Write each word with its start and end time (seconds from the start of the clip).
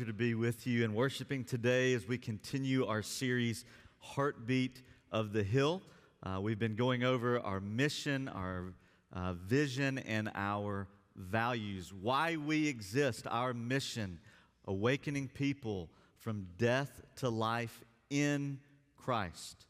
Pleasure 0.00 0.12
to 0.12 0.18
be 0.18 0.34
with 0.34 0.66
you 0.66 0.82
and 0.82 0.94
worshiping 0.94 1.44
today 1.44 1.92
as 1.92 2.08
we 2.08 2.16
continue 2.16 2.86
our 2.86 3.02
series, 3.02 3.66
Heartbeat 3.98 4.80
of 5.12 5.34
the 5.34 5.42
Hill. 5.42 5.82
Uh, 6.22 6.40
we've 6.40 6.58
been 6.58 6.74
going 6.74 7.04
over 7.04 7.38
our 7.38 7.60
mission, 7.60 8.26
our 8.26 8.72
uh, 9.12 9.34
vision, 9.34 9.98
and 9.98 10.30
our 10.34 10.88
values. 11.16 11.92
Why 11.92 12.36
we 12.36 12.66
exist, 12.66 13.26
our 13.30 13.52
mission, 13.52 14.20
awakening 14.66 15.28
people 15.28 15.90
from 16.16 16.46
death 16.56 17.02
to 17.16 17.28
life 17.28 17.84
in 18.08 18.58
Christ. 18.96 19.66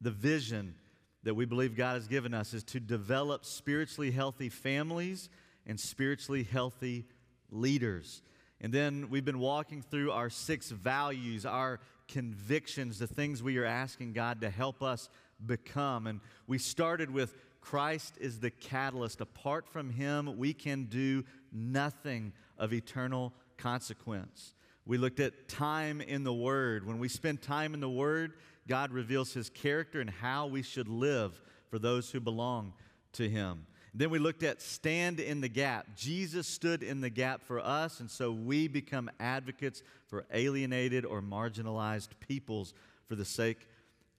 The 0.00 0.10
vision 0.10 0.74
that 1.22 1.34
we 1.34 1.44
believe 1.44 1.76
God 1.76 1.94
has 1.94 2.08
given 2.08 2.34
us 2.34 2.52
is 2.52 2.64
to 2.64 2.80
develop 2.80 3.44
spiritually 3.44 4.10
healthy 4.10 4.48
families 4.48 5.28
and 5.68 5.78
spiritually 5.78 6.42
healthy 6.42 7.04
leaders. 7.52 8.22
And 8.62 8.72
then 8.72 9.10
we've 9.10 9.24
been 9.24 9.40
walking 9.40 9.82
through 9.82 10.12
our 10.12 10.30
six 10.30 10.70
values, 10.70 11.44
our 11.44 11.80
convictions, 12.06 12.98
the 12.98 13.08
things 13.08 13.42
we 13.42 13.58
are 13.58 13.64
asking 13.64 14.12
God 14.12 14.40
to 14.42 14.50
help 14.50 14.82
us 14.82 15.08
become. 15.44 16.06
And 16.06 16.20
we 16.46 16.58
started 16.58 17.10
with 17.10 17.34
Christ 17.60 18.14
is 18.20 18.38
the 18.38 18.50
catalyst. 18.50 19.20
Apart 19.20 19.68
from 19.68 19.90
Him, 19.90 20.36
we 20.36 20.52
can 20.52 20.84
do 20.84 21.24
nothing 21.52 22.32
of 22.56 22.72
eternal 22.72 23.32
consequence. 23.56 24.54
We 24.86 24.98
looked 24.98 25.20
at 25.20 25.48
time 25.48 26.00
in 26.00 26.22
the 26.22 26.32
Word. 26.32 26.86
When 26.86 26.98
we 26.98 27.08
spend 27.08 27.42
time 27.42 27.74
in 27.74 27.80
the 27.80 27.90
Word, 27.90 28.34
God 28.68 28.92
reveals 28.92 29.32
His 29.32 29.50
character 29.50 30.00
and 30.00 30.10
how 30.10 30.46
we 30.46 30.62
should 30.62 30.88
live 30.88 31.40
for 31.68 31.78
those 31.78 32.10
who 32.10 32.20
belong 32.20 32.74
to 33.14 33.28
Him. 33.28 33.66
Then 33.94 34.10
we 34.10 34.18
looked 34.18 34.42
at 34.42 34.62
stand 34.62 35.20
in 35.20 35.40
the 35.40 35.48
gap. 35.48 35.86
Jesus 35.96 36.46
stood 36.46 36.82
in 36.82 37.00
the 37.00 37.10
gap 37.10 37.42
for 37.42 37.60
us, 37.60 38.00
and 38.00 38.10
so 38.10 38.32
we 38.32 38.66
become 38.66 39.10
advocates 39.20 39.82
for 40.06 40.24
alienated 40.32 41.04
or 41.04 41.20
marginalized 41.20 42.08
peoples 42.20 42.72
for 43.06 43.16
the 43.16 43.24
sake 43.24 43.68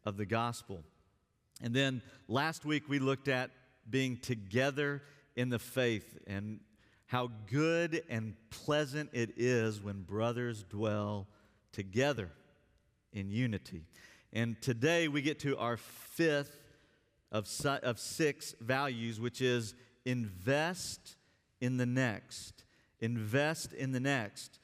of 0.06 0.18
the 0.18 0.26
gospel. 0.26 0.84
And 1.62 1.74
then 1.74 2.02
last 2.28 2.66
week 2.66 2.88
we 2.88 3.00
looked 3.00 3.28
at 3.28 3.50
being 3.90 4.18
together 4.18 5.02
in 5.36 5.50
the 5.50 5.60
faith 5.60 6.20
and 6.28 6.60
how 7.08 7.32
good 7.50 8.04
and 8.10 8.36
pleasant 8.50 9.10
it 9.14 9.34
is 9.38 9.82
when 9.82 10.02
brothers 10.02 10.64
dwell 10.70 11.28
together 11.72 12.30
in 13.12 13.30
unity. 13.30 13.84
And 14.32 14.60
today 14.62 15.08
we 15.08 15.22
get 15.22 15.40
to 15.42 15.58
our 15.58 15.78
fifth 15.78 16.58
of, 17.34 17.50
of 17.84 18.00
six 18.00 18.56
values, 18.62 19.20
which 19.20 19.42
is 19.42 19.74
invest 20.06 21.18
in 21.60 21.78
the 21.78 21.86
next. 21.86 22.64
Invest 23.02 23.74
in 23.74 23.92
the 23.92 24.00
next. 24.00 24.60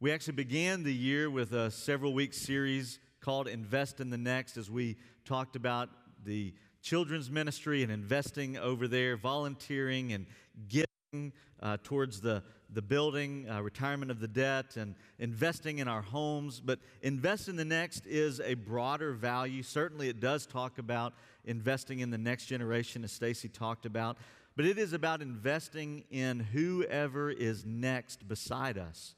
We 0.00 0.10
actually 0.10 0.34
began 0.34 0.82
the 0.82 0.94
year 0.94 1.30
with 1.30 1.52
a 1.52 1.70
several 1.70 2.14
week 2.14 2.32
series 2.32 2.98
called 3.20 3.46
Invest 3.46 4.00
in 4.00 4.10
the 4.10 4.18
Next 4.18 4.56
as 4.56 4.70
we 4.70 4.96
talked 5.24 5.56
about 5.56 5.90
the 6.24 6.54
children's 6.82 7.30
ministry 7.30 7.82
and 7.82 7.92
investing 7.92 8.56
over 8.56 8.88
there, 8.88 9.16
volunteering 9.16 10.12
and 10.12 10.26
giving 10.68 11.32
uh, 11.60 11.76
towards 11.82 12.20
the, 12.20 12.42
the 12.72 12.82
building, 12.82 13.48
uh, 13.50 13.60
retirement 13.60 14.10
of 14.10 14.20
the 14.20 14.28
debt, 14.28 14.76
and 14.76 14.94
investing 15.18 15.78
in 15.78 15.88
our 15.88 16.02
homes. 16.02 16.60
But 16.64 16.78
invest 17.02 17.48
in 17.48 17.56
the 17.56 17.64
next 17.64 18.06
is 18.06 18.40
a 18.40 18.54
broader 18.54 19.12
value. 19.12 19.62
Certainly, 19.62 20.08
it 20.08 20.20
does 20.20 20.46
talk 20.46 20.78
about 20.78 21.14
investing 21.48 22.00
in 22.00 22.10
the 22.10 22.18
next 22.18 22.46
generation, 22.46 23.02
as 23.02 23.10
Stacy 23.10 23.48
talked 23.48 23.86
about, 23.86 24.18
but 24.54 24.66
it 24.66 24.78
is 24.78 24.92
about 24.92 25.22
investing 25.22 26.04
in 26.10 26.40
whoever 26.40 27.30
is 27.30 27.64
next 27.64 28.28
beside 28.28 28.76
us. 28.76 29.14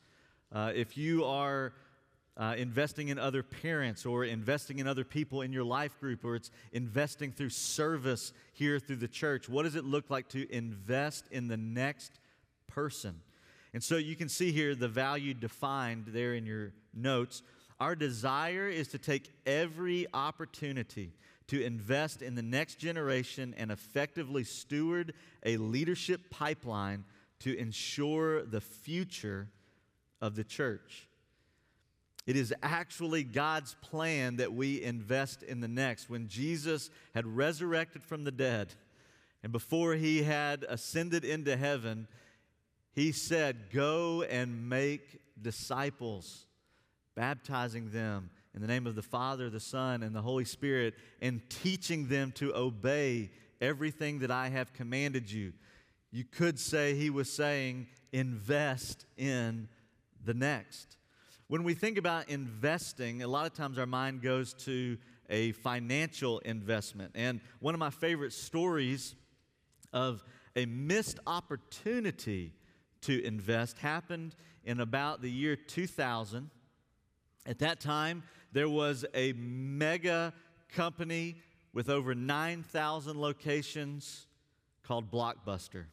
Uh, 0.53 0.73
if 0.75 0.97
you 0.97 1.25
are 1.25 1.73
uh, 2.37 2.55
investing 2.57 3.09
in 3.09 3.19
other 3.19 3.43
parents 3.43 4.07
or 4.07 4.25
investing 4.25 4.79
in 4.79 4.87
other 4.87 5.05
people 5.05 5.43
in 5.43 5.53
your 5.53 5.65
life 5.65 5.99
group 5.99 6.25
or 6.25 6.37
it's 6.37 6.51
investing 6.73 7.33
through 7.33 7.51
service 7.51 8.33
here 8.53 8.79
through 8.79 8.97
the 8.97 9.09
church, 9.09 9.49
what 9.49 9.65
does 9.65 9.75
it 9.75 9.85
look 9.85 10.09
like 10.09 10.29
to 10.29 10.51
invest 10.55 11.27
in 11.31 11.49
the 11.49 11.57
next 11.57 12.13
person? 12.67 13.21
And 13.73 13.83
so 13.83 13.97
you 13.97 14.17
can 14.17 14.29
see 14.29 14.53
here 14.53 14.75
the 14.75 14.89
value 14.89 15.35
defined 15.35 16.07
there 16.09 16.35
in 16.35 16.47
your 16.47 16.73
notes. 16.95 17.43
Our 17.79 17.95
desire 17.95 18.69
is 18.69 18.89
to 18.89 18.99
take 18.99 19.31
every 19.47 20.07
opportunity 20.13 21.13
to 21.51 21.61
invest 21.61 22.23
in 22.23 22.37
the 22.37 22.43
next 22.43 22.77
generation 22.77 23.57
and 23.59 23.73
effectively 23.73 24.45
steward 24.45 25.13
a 25.45 25.57
leadership 25.57 26.31
pipeline 26.31 27.05
to 27.41 27.59
ensure 27.59 28.45
the 28.45 28.61
future 28.61 29.49
of 30.21 30.37
the 30.37 30.45
church. 30.45 31.09
It 32.25 32.37
is 32.37 32.55
actually 32.63 33.25
God's 33.25 33.75
plan 33.83 34.37
that 34.37 34.53
we 34.53 34.81
invest 34.81 35.43
in 35.43 35.61
the 35.61 35.67
next. 35.67 36.09
When 36.09 36.29
Jesus 36.29 36.89
had 37.17 37.27
resurrected 37.27 38.05
from 38.05 38.23
the 38.23 38.31
dead 38.31 38.73
and 39.43 39.51
before 39.51 39.95
he 39.95 40.23
had 40.23 40.65
ascended 40.69 41.25
into 41.25 41.57
heaven, 41.57 42.07
he 42.93 43.11
said, 43.11 43.73
Go 43.73 44.23
and 44.23 44.69
make 44.69 45.19
disciples, 45.43 46.47
baptizing 47.17 47.91
them 47.91 48.31
in 48.55 48.61
the 48.61 48.67
name 48.67 48.87
of 48.87 48.95
the 48.95 49.03
Father, 49.03 49.49
the 49.49 49.61
Son, 49.61 50.03
and 50.03 50.15
the 50.15 50.23
Holy 50.23 50.45
Spirit, 50.45 50.95
and 51.21 51.41
teaching 51.49 52.09
them 52.09 52.33
to 52.33 52.55
obey 52.55 53.31
everything 53.61 54.21
that 54.21 54.31
I 54.31 54.49
have 54.49 54.73
commanded 54.73 55.31
you. 55.31 55.53
You 56.11 56.25
could 56.25 56.59
say 56.59 56.95
he 56.95 57.11
was 57.11 57.31
saying, 57.31 57.87
invest 58.13 59.07
in 59.17 59.69
the 60.25 60.35
next. 60.35 60.97
When 61.47 61.63
we 61.63 61.75
think 61.75 61.99
about 61.99 62.29
investing, 62.29 63.23
a 63.23 63.29
lot 63.29 63.47
of 63.47 63.55
times 63.55 63.79
our 63.79 63.87
mind 63.87 64.23
goes 64.23 64.55
to 64.65 64.99
a 65.29 65.53
financial 65.53 66.41
investment. 66.41 67.13
And 67.15 67.41
one 67.61 67.75
of 67.75 67.81
my 67.81 67.91
favorite 67.91 68.33
stories 68.33 69.15
of 69.93 70.25
a 70.57 70.67
missed 70.67 71.19
opportunity 71.27 72.53
to 73.03 73.25
invest 73.25 73.79
happened 73.79 74.35
in 74.65 74.81
about 74.81 75.23
the 75.23 75.31
year 75.31 75.57
2000. 75.57 76.51
At 77.47 77.59
that 77.61 77.81
time, 77.81 78.23
there 78.53 78.69
was 78.69 79.05
a 79.15 79.33
mega 79.35 80.33
company 80.73 81.37
with 81.73 81.89
over 81.89 82.15
9,000 82.15 83.21
locations 83.21 84.27
called 84.83 85.11
Blockbuster. 85.11 85.85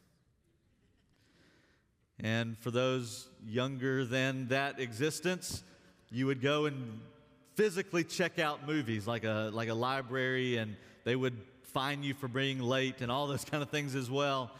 And 2.20 2.58
for 2.58 2.70
those 2.70 3.28
younger 3.46 4.04
than 4.04 4.48
that 4.48 4.80
existence, 4.80 5.62
you 6.10 6.26
would 6.26 6.42
go 6.42 6.66
and 6.66 7.00
physically 7.54 8.02
check 8.02 8.38
out 8.38 8.66
movies 8.66 9.06
like 9.06 9.24
a, 9.24 9.50
like 9.52 9.68
a 9.68 9.74
library, 9.74 10.56
and 10.56 10.76
they 11.04 11.14
would 11.14 11.36
fine 11.62 12.02
you 12.02 12.14
for 12.14 12.26
being 12.26 12.58
late 12.58 13.00
and 13.02 13.12
all 13.12 13.26
those 13.28 13.44
kind 13.44 13.62
of 13.62 13.70
things 13.70 13.94
as 13.94 14.10
well. 14.10 14.50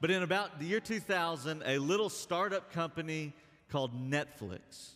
But 0.00 0.10
in 0.10 0.22
about 0.22 0.58
the 0.58 0.66
year 0.66 0.80
2000, 0.80 1.62
a 1.64 1.78
little 1.78 2.08
startup 2.08 2.72
company 2.72 3.32
called 3.70 3.92
Netflix, 4.10 4.90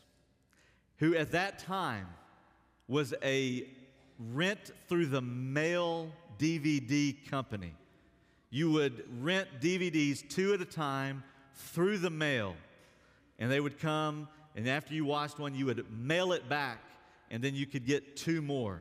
who 0.97 1.15
at 1.15 1.33
that 1.33 1.61
time 1.61 2.07
was 2.89 3.15
a 3.23 3.69
rent 4.33 4.73
through 4.89 5.07
the 5.07 5.21
mail 5.21 6.11
DVD 6.39 7.15
company. 7.31 7.75
You 8.51 8.73
would 8.73 9.05
rent 9.23 9.49
DVDs 9.61 10.27
two 10.29 10.55
at 10.55 10.61
a 10.61 10.65
time 10.65 11.23
through 11.55 11.99
the 11.99 12.11
mail, 12.11 12.57
and 13.39 13.51
they 13.51 13.61
would 13.61 13.79
come, 13.79 14.29
and 14.57 14.69
after 14.69 14.95
you 14.95 15.05
watched 15.05 15.39
one, 15.39 15.55
you 15.55 15.67
would 15.67 15.85
mail 15.91 16.33
it 16.33 16.49
back, 16.49 16.79
and 17.31 17.45
then 17.45 17.55
you 17.55 17.67
could 17.67 17.85
get 17.85 18.17
two 18.17 18.41
more. 18.41 18.81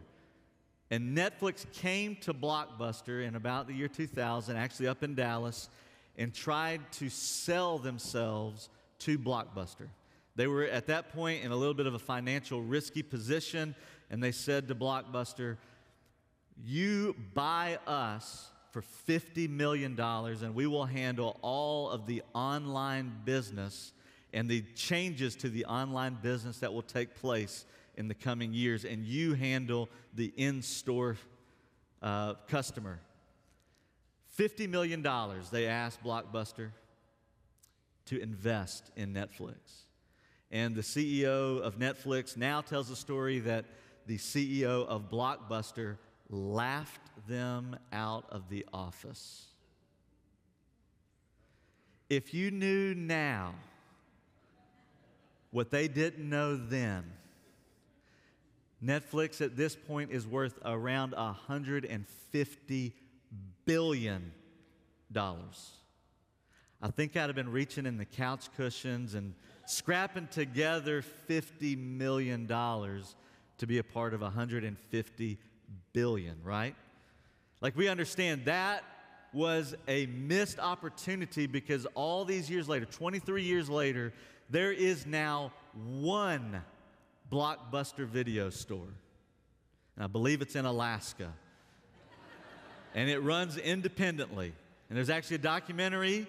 And 0.90 1.18
Netflix 1.18 1.70
came 1.74 2.16
to 2.22 2.34
Blockbuster 2.34 3.28
in 3.28 3.36
about 3.36 3.68
the 3.68 3.74
year 3.74 3.90
2000, 3.90 4.56
actually 4.56 4.88
up 4.88 5.04
in 5.04 5.16
Dallas, 5.16 5.70
and 6.18 6.34
tried 6.34 6.90
to 6.94 7.10
sell 7.10 7.78
themselves 7.78 8.70
to 9.00 9.20
Blockbuster. 9.20 9.90
They 10.38 10.48
were 10.48 10.64
at 10.64 10.88
that 10.88 11.12
point 11.14 11.44
in 11.44 11.52
a 11.52 11.56
little 11.56 11.74
bit 11.74 11.88
of 11.88 11.94
a 11.94 12.00
financial 12.00 12.62
risky 12.62 13.04
position, 13.04 13.76
and 14.10 14.24
they 14.24 14.32
said 14.32 14.68
to 14.68 14.76
Blockbuster, 14.76 15.58
You 16.64 17.16
buy 17.34 17.80
us 17.86 18.50
for 18.72 18.84
$50 19.08 19.50
million, 19.50 20.00
and 20.00 20.56
we 20.56 20.68
will 20.68 20.86
handle 20.86 21.40
all 21.42 21.90
of 21.90 22.06
the 22.06 22.22
online 22.34 23.12
business 23.26 23.94
and 24.34 24.50
the 24.50 24.62
changes 24.76 25.36
to 25.38 25.50
the 25.50 25.66
online 25.66 26.18
business 26.22 26.60
that 26.60 26.74
will 26.74 26.82
take 26.82 27.16
place 27.16 27.66
in 27.96 28.08
the 28.08 28.14
coming 28.14 28.54
years, 28.54 28.86
and 28.86 29.04
you 29.04 29.34
handle 29.34 29.90
the 30.14 30.32
in 30.38 30.62
store 30.62 31.18
uh, 32.02 32.36
customer. 32.48 33.00
$50 34.38 34.70
million 34.70 35.06
they 35.52 35.66
asked 35.66 36.04
Blockbuster 36.04 36.70
to 38.06 38.22
invest 38.22 38.92
in 38.96 39.14
Netflix. 39.14 39.56
And 40.52 40.76
the 40.76 40.82
CEO 40.82 41.60
of 41.60 41.80
Netflix 41.80 42.38
now 42.38 42.62
tells 42.62 42.88
the 42.88 42.96
story 42.96 43.40
that 43.40 43.66
the 44.08 44.18
CEO 44.18 44.88
of 44.88 45.12
Blockbuster 45.12 45.98
laughed 46.30 47.02
them 47.28 47.78
out 47.92 48.26
of 48.30 48.50
the 48.50 48.66
office. 48.74 49.48
If 52.10 52.34
you 52.34 52.50
knew 52.52 52.96
now 52.96 53.54
what 55.52 55.72
they 55.72 55.90
didn't 55.90 56.28
know 56.28 56.56
then, 56.56 57.04
Netflix 58.84 59.42
at 59.42 59.58
this 59.58 59.76
point 59.76 60.12
is 60.12 60.26
worth 60.26 60.58
around 60.64 61.14
$150 61.14 62.94
billion. 63.66 64.32
I 66.80 66.92
think 66.92 67.18
I'd 67.18 67.22
have 67.22 67.36
been 67.36 67.52
reaching 67.52 67.86
in 67.86 67.98
the 67.98 68.06
couch 68.06 68.48
cushions 68.56 69.16
and 69.16 69.34
scrapping 69.66 70.28
together 70.28 71.04
$50 71.28 71.78
million 71.78 72.48
to 73.58 73.68
be 73.68 73.78
a 73.78 73.84
part 73.84 74.14
of 74.14 74.22
150 74.22 75.38
billion, 75.94 76.38
right? 76.44 76.76
Like 77.62 77.76
we 77.76 77.88
understand 77.88 78.46
that 78.46 78.84
was 79.34 79.76
a 79.88 80.06
missed 80.08 80.60
opportunity 80.60 81.48
because 81.48 81.86
all 81.96 82.26
these 82.26 82.50
years 82.50 82.70
later, 82.70 82.86
23 82.86 83.44
years 83.44 83.70
later, 83.70 84.14
there 84.50 84.72
is 84.72 85.06
now 85.06 85.52
one 85.74 86.64
blockbuster 87.32 88.06
video 88.06 88.50
store. 88.50 88.94
And 89.96 90.04
I 90.04 90.08
believe 90.08 90.42
it's 90.42 90.56
in 90.56 90.66
Alaska. 90.66 91.34
and 92.96 93.10
it 93.10 93.20
runs 93.20 93.58
independently. 93.58 94.54
And 94.90 94.98
there's 94.98 95.10
actually 95.10 95.36
a 95.36 95.40
documentary 95.40 96.28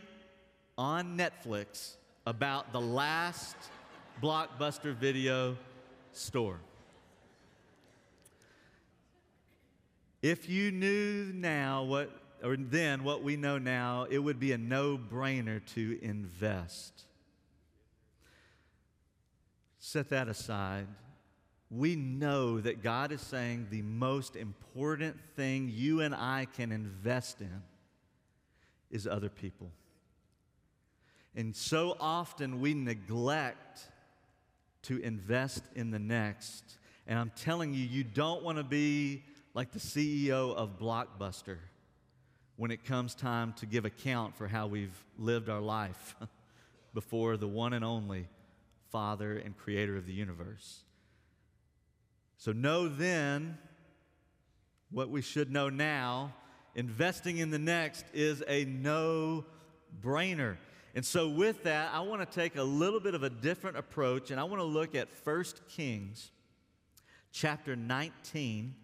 on 0.76 1.16
Netflix 1.16 1.96
about 2.26 2.72
the 2.72 2.80
last 2.80 3.56
blockbuster 4.22 4.94
video 4.94 5.56
store. 6.12 6.58
If 10.22 10.48
you 10.48 10.72
knew 10.72 11.32
now 11.32 11.84
what, 11.84 12.10
or 12.42 12.56
then 12.56 13.04
what 13.04 13.22
we 13.22 13.36
know 13.36 13.58
now, 13.58 14.06
it 14.10 14.18
would 14.18 14.40
be 14.40 14.52
a 14.52 14.58
no 14.58 14.98
brainer 14.98 15.64
to 15.74 15.98
invest. 16.02 17.04
Set 19.78 20.10
that 20.10 20.28
aside. 20.28 20.86
We 21.70 21.94
know 21.94 22.60
that 22.60 22.82
God 22.82 23.12
is 23.12 23.20
saying 23.20 23.68
the 23.70 23.82
most 23.82 24.34
important 24.34 25.16
thing 25.36 25.70
you 25.72 26.00
and 26.00 26.14
I 26.14 26.46
can 26.56 26.72
invest 26.72 27.40
in 27.40 27.62
is 28.90 29.06
other 29.06 29.28
people. 29.28 29.70
And 31.36 31.54
so 31.54 31.96
often 32.00 32.60
we 32.60 32.74
neglect 32.74 33.82
to 34.82 34.98
invest 34.98 35.62
in 35.74 35.90
the 35.90 35.98
next. 35.98 36.78
And 37.06 37.18
I'm 37.18 37.30
telling 37.36 37.74
you, 37.74 37.84
you 37.84 38.02
don't 38.02 38.42
want 38.42 38.58
to 38.58 38.64
be 38.64 39.22
like 39.54 39.72
the 39.72 39.78
CEO 39.78 40.54
of 40.54 40.78
Blockbuster 40.78 41.58
when 42.56 42.70
it 42.70 42.84
comes 42.84 43.14
time 43.14 43.52
to 43.54 43.66
give 43.66 43.84
account 43.84 44.36
for 44.36 44.48
how 44.48 44.66
we've 44.66 45.04
lived 45.16 45.48
our 45.48 45.60
life 45.60 46.16
before 46.94 47.36
the 47.36 47.48
one 47.48 47.72
and 47.72 47.84
only 47.84 48.28
Father 48.90 49.36
and 49.36 49.56
Creator 49.56 49.96
of 49.96 50.06
the 50.06 50.12
universe. 50.12 50.82
So, 52.36 52.52
know 52.52 52.88
then 52.88 53.58
what 54.90 55.10
we 55.10 55.22
should 55.22 55.50
know 55.50 55.68
now. 55.68 56.34
Investing 56.74 57.38
in 57.38 57.50
the 57.50 57.58
next 57.58 58.04
is 58.14 58.42
a 58.46 58.64
no 58.64 59.44
brainer. 60.00 60.56
And 60.94 61.04
so, 61.04 61.28
with 61.28 61.64
that, 61.64 61.90
I 61.92 62.00
want 62.00 62.28
to 62.28 62.40
take 62.40 62.56
a 62.56 62.62
little 62.62 63.00
bit 63.00 63.14
of 63.14 63.22
a 63.22 63.30
different 63.30 63.76
approach, 63.76 64.30
and 64.30 64.40
I 64.40 64.44
want 64.44 64.60
to 64.60 64.66
look 64.66 64.94
at 64.94 65.08
1 65.24 65.44
Kings 65.68 66.30
chapter 67.32 67.76
19 67.76 68.74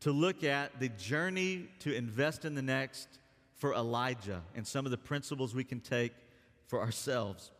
to 0.00 0.12
look 0.12 0.44
at 0.44 0.78
the 0.80 0.88
journey 0.90 1.68
to 1.80 1.94
invest 1.94 2.44
in 2.44 2.54
the 2.54 2.62
next 2.62 3.08
for 3.56 3.74
Elijah 3.74 4.42
and 4.54 4.66
some 4.66 4.84
of 4.84 4.90
the 4.90 4.98
principles 4.98 5.54
we 5.54 5.64
can 5.64 5.80
take 5.80 6.12
for 6.66 6.80
ourselves. 6.80 7.50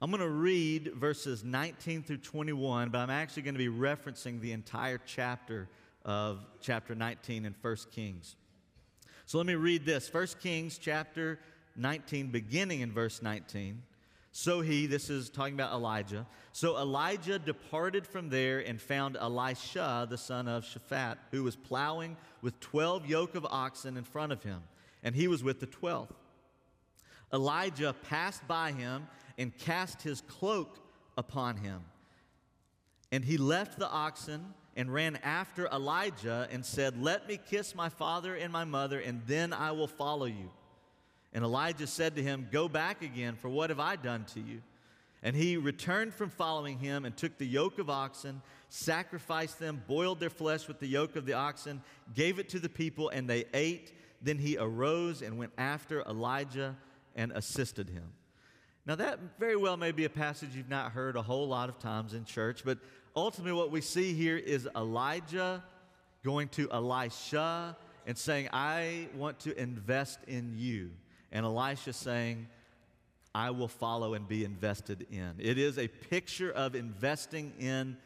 I'm 0.00 0.10
going 0.10 0.22
to 0.22 0.28
read 0.28 0.92
verses 0.94 1.42
19 1.42 2.04
through 2.04 2.18
21, 2.18 2.90
but 2.90 2.98
I'm 2.98 3.10
actually 3.10 3.42
going 3.42 3.54
to 3.54 3.58
be 3.58 3.68
referencing 3.68 4.40
the 4.40 4.52
entire 4.52 5.00
chapter 5.04 5.68
of 6.04 6.44
chapter 6.60 6.94
19 6.94 7.44
in 7.44 7.54
1 7.60 7.76
Kings. 7.92 8.36
So 9.26 9.38
let 9.38 9.46
me 9.46 9.56
read 9.56 9.84
this 9.84 10.12
1 10.12 10.26
Kings 10.40 10.78
chapter 10.78 11.38
19, 11.76 12.28
beginning 12.28 12.80
in 12.80 12.92
verse 12.92 13.22
19. 13.22 13.82
So 14.40 14.60
he, 14.60 14.86
this 14.86 15.10
is 15.10 15.30
talking 15.30 15.54
about 15.54 15.72
Elijah. 15.72 16.24
So 16.52 16.78
Elijah 16.78 17.40
departed 17.40 18.06
from 18.06 18.28
there 18.28 18.60
and 18.60 18.80
found 18.80 19.16
Elisha, 19.16 20.06
the 20.08 20.16
son 20.16 20.46
of 20.46 20.62
Shaphat, 20.62 21.16
who 21.32 21.42
was 21.42 21.56
plowing 21.56 22.16
with 22.40 22.60
12 22.60 23.04
yoke 23.06 23.34
of 23.34 23.44
oxen 23.44 23.96
in 23.96 24.04
front 24.04 24.30
of 24.30 24.44
him, 24.44 24.62
and 25.02 25.16
he 25.16 25.26
was 25.26 25.42
with 25.42 25.58
the 25.58 25.66
12th. 25.66 26.12
Elijah 27.32 27.92
passed 28.08 28.46
by 28.46 28.70
him 28.70 29.08
and 29.38 29.58
cast 29.58 30.02
his 30.02 30.20
cloak 30.20 30.78
upon 31.16 31.56
him. 31.56 31.80
And 33.10 33.24
he 33.24 33.38
left 33.38 33.76
the 33.76 33.88
oxen 33.88 34.54
and 34.76 34.94
ran 34.94 35.16
after 35.24 35.66
Elijah 35.66 36.46
and 36.52 36.64
said, 36.64 37.02
Let 37.02 37.26
me 37.26 37.40
kiss 37.50 37.74
my 37.74 37.88
father 37.88 38.36
and 38.36 38.52
my 38.52 38.62
mother, 38.62 39.00
and 39.00 39.20
then 39.26 39.52
I 39.52 39.72
will 39.72 39.88
follow 39.88 40.26
you. 40.26 40.52
And 41.32 41.44
Elijah 41.44 41.86
said 41.86 42.16
to 42.16 42.22
him, 42.22 42.48
Go 42.50 42.68
back 42.68 43.02
again, 43.02 43.36
for 43.36 43.48
what 43.48 43.70
have 43.70 43.80
I 43.80 43.96
done 43.96 44.24
to 44.34 44.40
you? 44.40 44.62
And 45.22 45.34
he 45.34 45.56
returned 45.56 46.14
from 46.14 46.30
following 46.30 46.78
him 46.78 47.04
and 47.04 47.16
took 47.16 47.38
the 47.38 47.46
yoke 47.46 47.78
of 47.78 47.90
oxen, 47.90 48.40
sacrificed 48.68 49.58
them, 49.58 49.82
boiled 49.86 50.20
their 50.20 50.30
flesh 50.30 50.68
with 50.68 50.78
the 50.78 50.86
yoke 50.86 51.16
of 51.16 51.26
the 51.26 51.32
oxen, 51.32 51.82
gave 52.14 52.38
it 52.38 52.48
to 52.50 52.60
the 52.60 52.68
people, 52.68 53.08
and 53.08 53.28
they 53.28 53.44
ate. 53.52 53.92
Then 54.22 54.38
he 54.38 54.56
arose 54.58 55.22
and 55.22 55.36
went 55.36 55.52
after 55.58 56.02
Elijah 56.02 56.76
and 57.16 57.32
assisted 57.32 57.90
him. 57.90 58.12
Now, 58.86 58.94
that 58.94 59.18
very 59.38 59.56
well 59.56 59.76
may 59.76 59.92
be 59.92 60.04
a 60.04 60.10
passage 60.10 60.50
you've 60.54 60.70
not 60.70 60.92
heard 60.92 61.16
a 61.16 61.22
whole 61.22 61.48
lot 61.48 61.68
of 61.68 61.78
times 61.78 62.14
in 62.14 62.24
church, 62.24 62.62
but 62.64 62.78
ultimately, 63.14 63.52
what 63.52 63.70
we 63.70 63.80
see 63.80 64.14
here 64.14 64.36
is 64.36 64.68
Elijah 64.74 65.62
going 66.24 66.48
to 66.48 66.70
Elisha 66.70 67.76
and 68.06 68.16
saying, 68.16 68.48
I 68.52 69.08
want 69.14 69.40
to 69.40 69.60
invest 69.60 70.20
in 70.26 70.54
you 70.56 70.90
and 71.32 71.44
Elisha 71.44 71.92
saying, 71.92 72.48
I 73.34 73.50
will 73.50 73.68
follow 73.68 74.14
and 74.14 74.26
be 74.26 74.44
invested 74.44 75.06
in. 75.10 75.34
It 75.38 75.58
is 75.58 75.78
a 75.78 75.88
picture 75.88 76.50
of 76.50 76.74
investing 76.74 77.52
in 77.58 77.96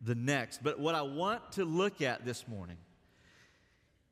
the 0.00 0.14
next. 0.14 0.62
But 0.62 0.80
what 0.80 0.94
I 0.94 1.02
want 1.02 1.52
to 1.52 1.64
look 1.64 2.00
at 2.00 2.24
this 2.24 2.48
morning 2.48 2.78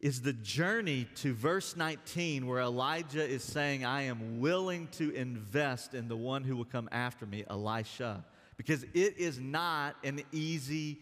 is 0.00 0.22
the 0.22 0.32
journey 0.32 1.08
to 1.16 1.34
verse 1.34 1.74
19, 1.74 2.46
where 2.46 2.60
Elijah 2.60 3.26
is 3.26 3.42
saying, 3.42 3.84
I 3.84 4.02
am 4.02 4.38
willing 4.38 4.86
to 4.92 5.10
invest 5.10 5.94
in 5.94 6.06
the 6.06 6.16
one 6.16 6.44
who 6.44 6.56
will 6.56 6.64
come 6.64 6.88
after 6.92 7.26
me, 7.26 7.44
Elisha, 7.50 8.24
because 8.56 8.84
it 8.94 9.18
is 9.18 9.40
not 9.40 9.96
an 10.04 10.22
easy 10.30 10.98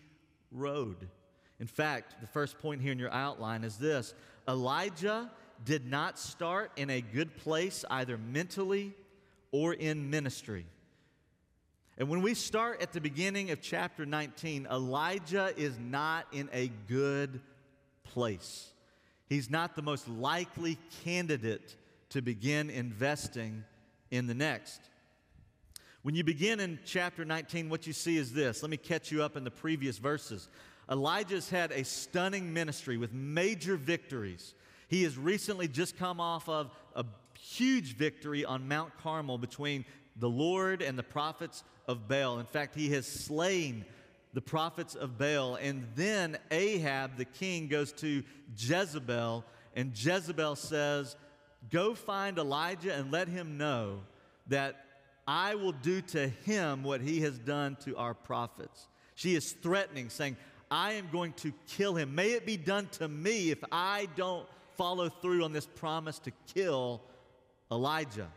road. 0.51 0.97
In 1.61 1.67
fact, 1.67 2.17
the 2.21 2.27
first 2.27 2.59
point 2.59 2.81
here 2.81 2.93
in 2.93 2.99
your 2.99 3.13
outline 3.13 3.65
is 3.65 3.77
this 3.77 4.15
Elijah 4.49 5.31
did 5.65 5.87
not 5.87 6.19
start 6.19 6.71
in 6.77 6.91
a 6.91 7.01
good 7.01 7.37
place, 7.37 7.85
either 7.91 8.19
mentally 8.19 8.95
or 9.53 9.73
in 9.73 10.11
ministry. 10.11 10.67
And 11.99 12.09
when 12.09 12.21
we 12.21 12.35
start 12.35 12.83
at 12.83 12.93
the 12.93 13.01
beginning 13.01 13.51
of 13.51 13.63
chapter 13.63 14.05
19, 14.05 14.69
Elijah 14.71 15.53
is 15.57 15.79
not 15.79 16.27
in 16.33 16.49
a 16.53 16.71
good 16.89 17.41
place. 18.05 18.71
He's 19.29 19.51
not 19.51 19.75
the 19.75 19.83
most 19.83 20.07
likely 20.09 20.79
candidate 21.05 21.77
to 22.11 22.23
begin 22.23 22.71
investing 22.71 23.65
in 24.11 24.27
the 24.27 24.35
next. 24.35 24.81
When 26.03 26.15
you 26.15 26.23
begin 26.23 26.61
in 26.61 26.79
chapter 26.85 27.25
19, 27.25 27.69
what 27.69 27.87
you 27.87 27.93
see 27.93 28.17
is 28.17 28.33
this. 28.33 28.63
Let 28.63 28.71
me 28.71 28.77
catch 28.77 29.11
you 29.11 29.23
up 29.23 29.37
in 29.37 29.43
the 29.43 29.51
previous 29.51 29.99
verses. 29.99 30.49
Elijah's 30.89 31.51
had 31.51 31.73
a 31.73 31.83
stunning 31.83 32.53
ministry 32.53 32.97
with 32.97 33.13
major 33.13 33.77
victories. 33.77 34.55
He 34.89 35.03
has 35.03 35.19
recently 35.19 35.69
just 35.69 35.97
come 35.97 36.21
off 36.21 36.49
of 36.49 36.71
a 36.95 37.05
huge 37.39 37.97
victory 37.97 38.45
on 38.45 38.69
Mount 38.69 38.97
Carmel 38.99 39.39
between 39.39 39.85
the 40.17 40.29
Lord 40.29 40.83
and 40.83 40.99
the 40.99 41.03
prophets 41.03 41.65
of 41.87 42.09
Baal. 42.09 42.39
In 42.39 42.47
fact, 42.47 42.75
he 42.75 42.91
has 42.91 43.07
slain 43.07 43.85
the 44.33 44.41
prophets 44.41 44.95
of 44.95 45.19
Baal. 45.19 45.57
And 45.57 45.87
then 45.95 46.39
Ahab, 46.51 47.17
the 47.17 47.25
king, 47.25 47.69
goes 47.69 47.93
to 47.95 48.23
Jezebel, 48.57 49.45
and 49.75 49.93
Jezebel 49.97 50.57
says, 50.57 51.17
Go 51.71 51.95
find 51.95 52.39
Elijah 52.39 52.95
and 52.95 53.11
let 53.11 53.29
him 53.29 53.59
know 53.59 54.01
that 54.49 54.85
I 55.27 55.57
will 55.57 55.73
do 55.73 56.01
to 56.03 56.29
him 56.29 56.85
what 56.85 57.01
he 57.01 57.21
has 57.23 57.39
done 57.39 57.77
to 57.85 57.97
our 57.97 58.15
prophets. 58.15 58.87
She 59.17 59.35
is 59.35 59.53
threatening, 59.53 60.11
saying, 60.11 60.37
I 60.71 60.93
am 60.93 61.09
going 61.11 61.33
to 61.35 61.53
kill 61.69 61.95
him. 61.95 62.15
May 62.15 62.33
it 62.33 62.47
be 62.47 62.57
done 62.57 62.89
to 62.93 63.09
me 63.09 63.51
if 63.51 63.63
I 63.73 64.09
don't 64.17 64.47
follow 64.77 65.09
through 65.09 65.45
on 65.45 65.53
this 65.53 65.67
promise 65.67 66.19
to 66.21 66.33
kill 66.55 67.03
Elijah. 67.71 68.29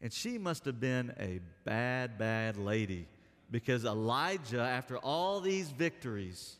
And 0.00 0.12
she 0.12 0.38
must 0.38 0.64
have 0.64 0.78
been 0.78 1.12
a 1.18 1.40
bad, 1.64 2.18
bad 2.18 2.56
lady 2.56 3.06
because 3.50 3.84
Elijah, 3.84 4.60
after 4.60 4.98
all 4.98 5.40
these 5.40 5.70
victories, 5.70 6.56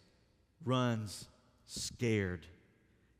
runs 0.64 1.28
scared 1.66 2.46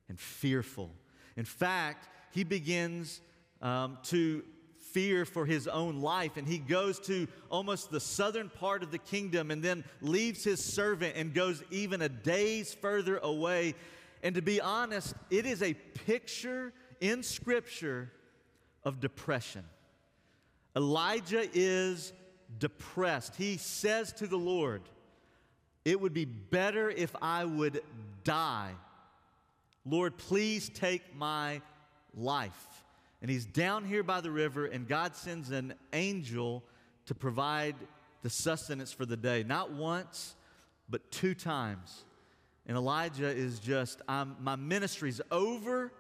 and 0.09 0.19
fearful. 0.19 0.91
In 1.37 1.45
fact, 1.45 2.09
he 2.33 2.45
begins 2.45 3.21
um, 3.63 3.99
to 4.05 4.43
fear 4.93 5.25
for 5.25 5.45
his 5.47 5.69
own 5.69 6.01
life. 6.01 6.37
And 6.37 6.47
he 6.47 6.59
goes 6.59 6.99
to 7.01 7.29
almost 7.51 7.91
the 7.91 8.01
southern 8.01 8.49
part 8.49 8.83
of 8.83 8.91
the 8.91 8.99
kingdom 8.99 9.51
and 9.51 9.63
then 9.63 9.85
leaves 10.01 10.45
his 10.45 10.63
servant 10.65 11.15
and 11.17 11.35
goes 11.35 11.63
even 11.71 12.03
a 12.03 12.09
day's 12.09 12.75
further 12.75 13.19
away. 13.19 13.75
And 14.23 14.35
to 14.35 14.43
be 14.43 14.61
honest, 14.61 15.15
it 15.31 15.47
is 15.47 15.63
a 15.63 15.75
picture 15.75 16.73
in 17.01 17.23
Scripture 17.23 18.13
of 18.85 19.01
depression. 19.01 19.65
Elijah 20.77 21.47
is 21.53 22.13
depressed. 22.59 23.37
He 23.37 23.57
says 23.57 24.13
to 24.15 24.27
the 24.27 24.37
Lord, 24.37 24.83
It 25.85 26.01
would 26.01 26.15
be 26.15 26.25
better 26.25 26.91
if 26.91 27.15
I 27.21 27.45
would 27.45 27.83
die. 28.25 28.73
Lord, 29.85 30.19
please 30.19 30.69
take 30.69 31.17
my 31.17 31.63
life. 32.15 32.85
And 33.21 33.31
he's 33.31 33.47
down 33.47 33.85
here 33.85 34.03
by 34.03 34.21
the 34.21 34.31
river, 34.31 34.67
and 34.67 34.87
God 34.87 35.17
sends 35.17 35.51
an 35.51 35.75
angel 35.93 36.63
to 37.07 37.15
provide 37.15 37.75
the 38.23 38.31
sustenance 38.31 38.93
for 38.93 39.07
the 39.07 39.17
day. 39.17 39.43
Not 39.43 39.73
once, 39.73 40.37
but 40.89 41.11
two 41.11 41.35
times. 41.35 42.05
And 42.69 42.77
Elijah 42.77 43.29
is 43.29 43.59
just, 43.59 44.03
I'm, 44.07 44.37
my 44.41 44.55
ministry's 44.55 45.23
over. 45.33 45.91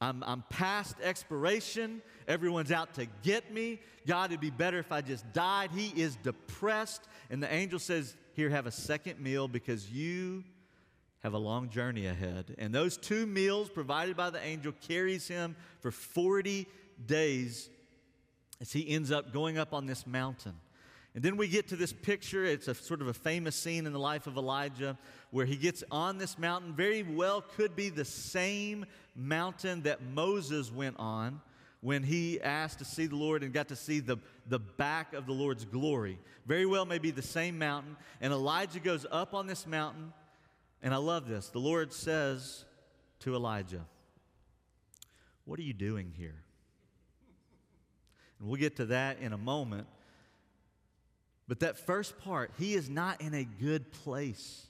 I'm, 0.00 0.24
I'm 0.26 0.42
past 0.48 0.96
expiration. 1.02 2.00
Everyone's 2.26 2.72
out 2.72 2.94
to 2.94 3.06
get 3.22 3.52
me. 3.52 3.80
God, 4.06 4.30
it'd 4.30 4.40
be 4.40 4.50
better 4.50 4.78
if 4.78 4.90
I 4.90 5.02
just 5.02 5.30
died. 5.34 5.70
He 5.72 5.88
is 6.00 6.16
depressed. 6.16 7.02
And 7.30 7.42
the 7.42 7.52
angel 7.52 7.78
says, 7.78 8.16
Here, 8.32 8.48
have 8.48 8.66
a 8.66 8.70
second 8.70 9.20
meal 9.20 9.46
because 9.46 9.90
you 9.90 10.42
have 11.20 11.34
a 11.34 11.38
long 11.38 11.68
journey 11.68 12.06
ahead. 12.06 12.54
And 12.58 12.74
those 12.74 12.96
two 12.96 13.26
meals 13.26 13.68
provided 13.68 14.16
by 14.16 14.30
the 14.30 14.42
angel 14.42 14.72
carries 14.88 15.28
him 15.28 15.54
for 15.80 15.90
40 15.90 16.66
days 17.04 17.68
as 18.60 18.72
he 18.72 18.88
ends 18.88 19.12
up 19.12 19.32
going 19.32 19.58
up 19.58 19.74
on 19.74 19.86
this 19.86 20.06
mountain. 20.06 20.54
And 21.16 21.24
then 21.24 21.38
we 21.38 21.48
get 21.48 21.68
to 21.68 21.76
this 21.76 21.94
picture. 21.94 22.44
It's 22.44 22.68
a 22.68 22.74
sort 22.74 23.00
of 23.00 23.08
a 23.08 23.14
famous 23.14 23.56
scene 23.56 23.86
in 23.86 23.94
the 23.94 23.98
life 23.98 24.26
of 24.26 24.36
Elijah 24.36 24.98
where 25.30 25.46
he 25.46 25.56
gets 25.56 25.82
on 25.90 26.18
this 26.18 26.38
mountain. 26.38 26.74
Very 26.74 27.02
well 27.02 27.40
could 27.40 27.74
be 27.74 27.88
the 27.88 28.04
same 28.04 28.84
mountain 29.16 29.80
that 29.84 30.02
Moses 30.02 30.70
went 30.70 30.96
on 30.98 31.40
when 31.80 32.02
he 32.02 32.38
asked 32.42 32.80
to 32.80 32.84
see 32.84 33.06
the 33.06 33.16
Lord 33.16 33.42
and 33.42 33.50
got 33.50 33.68
to 33.68 33.76
see 33.76 34.00
the, 34.00 34.18
the 34.46 34.58
back 34.58 35.14
of 35.14 35.24
the 35.24 35.32
Lord's 35.32 35.64
glory. 35.64 36.18
Very 36.44 36.66
well 36.66 36.84
may 36.84 36.98
be 36.98 37.12
the 37.12 37.22
same 37.22 37.58
mountain. 37.58 37.96
And 38.20 38.30
Elijah 38.30 38.80
goes 38.80 39.06
up 39.10 39.32
on 39.32 39.46
this 39.46 39.66
mountain. 39.66 40.12
And 40.82 40.92
I 40.92 40.98
love 40.98 41.26
this. 41.26 41.48
The 41.48 41.58
Lord 41.60 41.94
says 41.94 42.66
to 43.20 43.34
Elijah, 43.34 43.86
What 45.46 45.58
are 45.58 45.62
you 45.62 45.72
doing 45.72 46.12
here? 46.14 46.42
And 48.38 48.48
we'll 48.48 48.60
get 48.60 48.76
to 48.76 48.84
that 48.86 49.18
in 49.20 49.32
a 49.32 49.38
moment. 49.38 49.86
But 51.48 51.60
that 51.60 51.78
first 51.78 52.18
part, 52.18 52.50
he 52.58 52.74
is 52.74 52.90
not 52.90 53.20
in 53.20 53.34
a 53.34 53.44
good 53.44 53.92
place. 53.92 54.66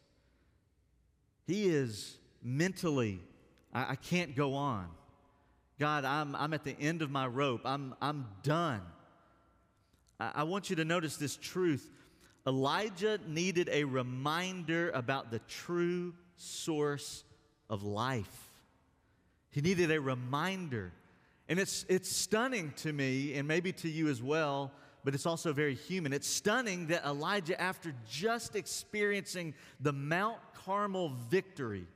He 1.46 1.68
is 1.68 2.16
mentally, 2.42 3.20
I, 3.72 3.92
I 3.92 3.94
can't 3.96 4.34
go 4.34 4.54
on. 4.54 4.88
God, 5.78 6.04
I'm, 6.04 6.34
I'm 6.34 6.54
at 6.54 6.64
the 6.64 6.76
end 6.78 7.02
of 7.02 7.10
my 7.10 7.26
rope. 7.26 7.62
I'm, 7.64 7.94
I'm 8.00 8.26
done. 8.42 8.82
I, 10.18 10.32
I 10.36 10.42
want 10.44 10.70
you 10.70 10.76
to 10.76 10.84
notice 10.84 11.16
this 11.16 11.36
truth. 11.36 11.90
Elijah 12.46 13.18
needed 13.26 13.68
a 13.72 13.84
reminder 13.84 14.90
about 14.90 15.30
the 15.30 15.40
true 15.40 16.14
source 16.36 17.24
of 17.68 17.82
life. 17.82 18.50
He 19.50 19.60
needed 19.60 19.90
a 19.90 20.00
reminder. 20.00 20.92
And 21.48 21.58
it's, 21.58 21.84
it's 21.88 22.14
stunning 22.14 22.72
to 22.78 22.92
me, 22.92 23.34
and 23.34 23.46
maybe 23.46 23.72
to 23.72 23.88
you 23.88 24.08
as 24.08 24.22
well, 24.22 24.72
but 25.06 25.14
it's 25.14 25.24
also 25.24 25.52
very 25.52 25.76
human. 25.76 26.12
It's 26.12 26.26
stunning 26.26 26.88
that 26.88 27.04
Elijah, 27.06 27.58
after 27.62 27.94
just 28.10 28.56
experiencing 28.56 29.54
the 29.78 29.92
Mount 29.92 30.38
Carmel 30.64 31.12
victory, 31.30 31.86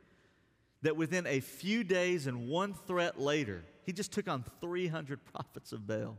that 0.82 0.96
within 0.96 1.26
a 1.26 1.40
few 1.40 1.82
days 1.82 2.28
and 2.28 2.48
one 2.48 2.72
threat 2.72 3.20
later, 3.20 3.64
he 3.84 3.92
just 3.92 4.12
took 4.12 4.28
on 4.28 4.44
300 4.60 5.24
prophets 5.24 5.72
of 5.72 5.88
Baal. 5.88 6.18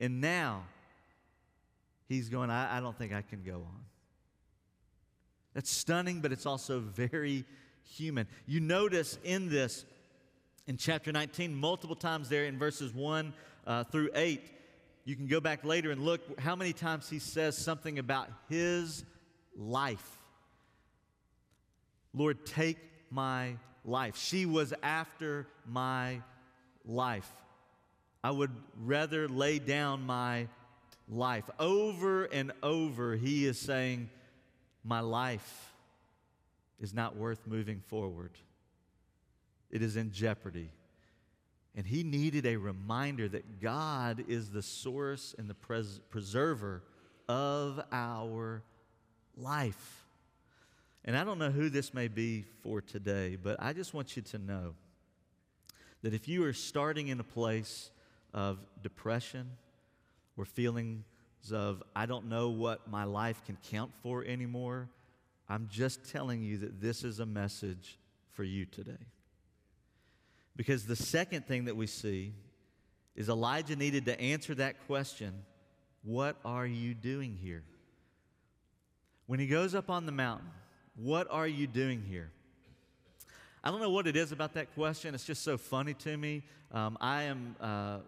And 0.00 0.22
now 0.22 0.62
he's 2.08 2.30
going, 2.30 2.48
I, 2.48 2.78
I 2.78 2.80
don't 2.80 2.96
think 2.96 3.12
I 3.12 3.20
can 3.20 3.42
go 3.42 3.56
on. 3.56 3.84
That's 5.52 5.70
stunning, 5.70 6.22
but 6.22 6.32
it's 6.32 6.46
also 6.46 6.80
very 6.80 7.44
human. 7.84 8.28
You 8.46 8.60
notice 8.60 9.18
in 9.24 9.50
this, 9.50 9.84
in 10.66 10.78
chapter 10.78 11.12
19, 11.12 11.54
multiple 11.54 11.96
times 11.96 12.30
there 12.30 12.46
in 12.46 12.58
verses 12.58 12.94
1 12.94 13.34
uh, 13.66 13.84
through 13.84 14.08
8, 14.14 14.40
you 15.08 15.16
can 15.16 15.26
go 15.26 15.40
back 15.40 15.64
later 15.64 15.90
and 15.90 16.02
look 16.02 16.38
how 16.38 16.54
many 16.54 16.74
times 16.74 17.08
he 17.08 17.18
says 17.18 17.56
something 17.56 17.98
about 17.98 18.28
his 18.50 19.06
life. 19.56 20.06
Lord, 22.12 22.44
take 22.44 22.76
my 23.10 23.54
life. 23.86 24.18
She 24.18 24.44
was 24.44 24.74
after 24.82 25.46
my 25.66 26.20
life. 26.84 27.32
I 28.22 28.32
would 28.32 28.50
rather 28.76 29.28
lay 29.28 29.58
down 29.58 30.02
my 30.02 30.46
life. 31.08 31.48
Over 31.58 32.24
and 32.24 32.52
over, 32.62 33.16
he 33.16 33.46
is 33.46 33.58
saying, 33.58 34.10
My 34.84 35.00
life 35.00 35.72
is 36.80 36.92
not 36.92 37.16
worth 37.16 37.46
moving 37.46 37.80
forward, 37.80 38.32
it 39.70 39.80
is 39.80 39.96
in 39.96 40.12
jeopardy. 40.12 40.68
And 41.78 41.86
he 41.86 42.02
needed 42.02 42.44
a 42.44 42.56
reminder 42.56 43.28
that 43.28 43.60
God 43.60 44.24
is 44.26 44.50
the 44.50 44.62
source 44.62 45.32
and 45.38 45.48
the 45.48 45.54
pres- 45.54 46.00
preserver 46.10 46.82
of 47.28 47.80
our 47.92 48.64
life. 49.36 50.04
And 51.04 51.16
I 51.16 51.22
don't 51.22 51.38
know 51.38 51.52
who 51.52 51.68
this 51.68 51.94
may 51.94 52.08
be 52.08 52.44
for 52.64 52.80
today, 52.80 53.38
but 53.40 53.58
I 53.60 53.74
just 53.74 53.94
want 53.94 54.16
you 54.16 54.22
to 54.22 54.38
know 54.38 54.74
that 56.02 56.12
if 56.14 56.26
you 56.26 56.44
are 56.46 56.52
starting 56.52 57.06
in 57.06 57.20
a 57.20 57.24
place 57.24 57.92
of 58.34 58.58
depression 58.82 59.48
or 60.36 60.44
feelings 60.44 61.04
of, 61.52 61.84
I 61.94 62.06
don't 62.06 62.28
know 62.28 62.48
what 62.48 62.90
my 62.90 63.04
life 63.04 63.40
can 63.46 63.56
count 63.70 63.92
for 64.02 64.24
anymore, 64.24 64.88
I'm 65.48 65.68
just 65.70 66.10
telling 66.10 66.42
you 66.42 66.58
that 66.58 66.80
this 66.80 67.04
is 67.04 67.20
a 67.20 67.26
message 67.26 68.00
for 68.32 68.42
you 68.42 68.64
today. 68.64 69.06
Because 70.58 70.84
the 70.86 70.96
second 70.96 71.46
thing 71.46 71.66
that 71.66 71.76
we 71.76 71.86
see 71.86 72.34
is 73.14 73.28
Elijah 73.28 73.76
needed 73.76 74.06
to 74.06 74.20
answer 74.20 74.56
that 74.56 74.84
question 74.88 75.32
What 76.02 76.36
are 76.44 76.66
you 76.66 76.94
doing 76.94 77.38
here? 77.40 77.62
When 79.26 79.38
he 79.38 79.46
goes 79.46 79.74
up 79.74 79.88
on 79.88 80.04
the 80.04 80.12
mountain, 80.12 80.48
what 80.96 81.28
are 81.30 81.46
you 81.46 81.68
doing 81.68 82.02
here? 82.02 82.32
I 83.62 83.70
don't 83.70 83.80
know 83.80 83.90
what 83.90 84.08
it 84.08 84.16
is 84.16 84.32
about 84.32 84.54
that 84.54 84.74
question. 84.74 85.14
It's 85.14 85.24
just 85.24 85.44
so 85.44 85.56
funny 85.58 85.94
to 85.94 86.16
me. 86.16 86.42
Um, 86.72 86.98
I 87.00 87.24
am 87.24 87.54
uh, 87.60 87.98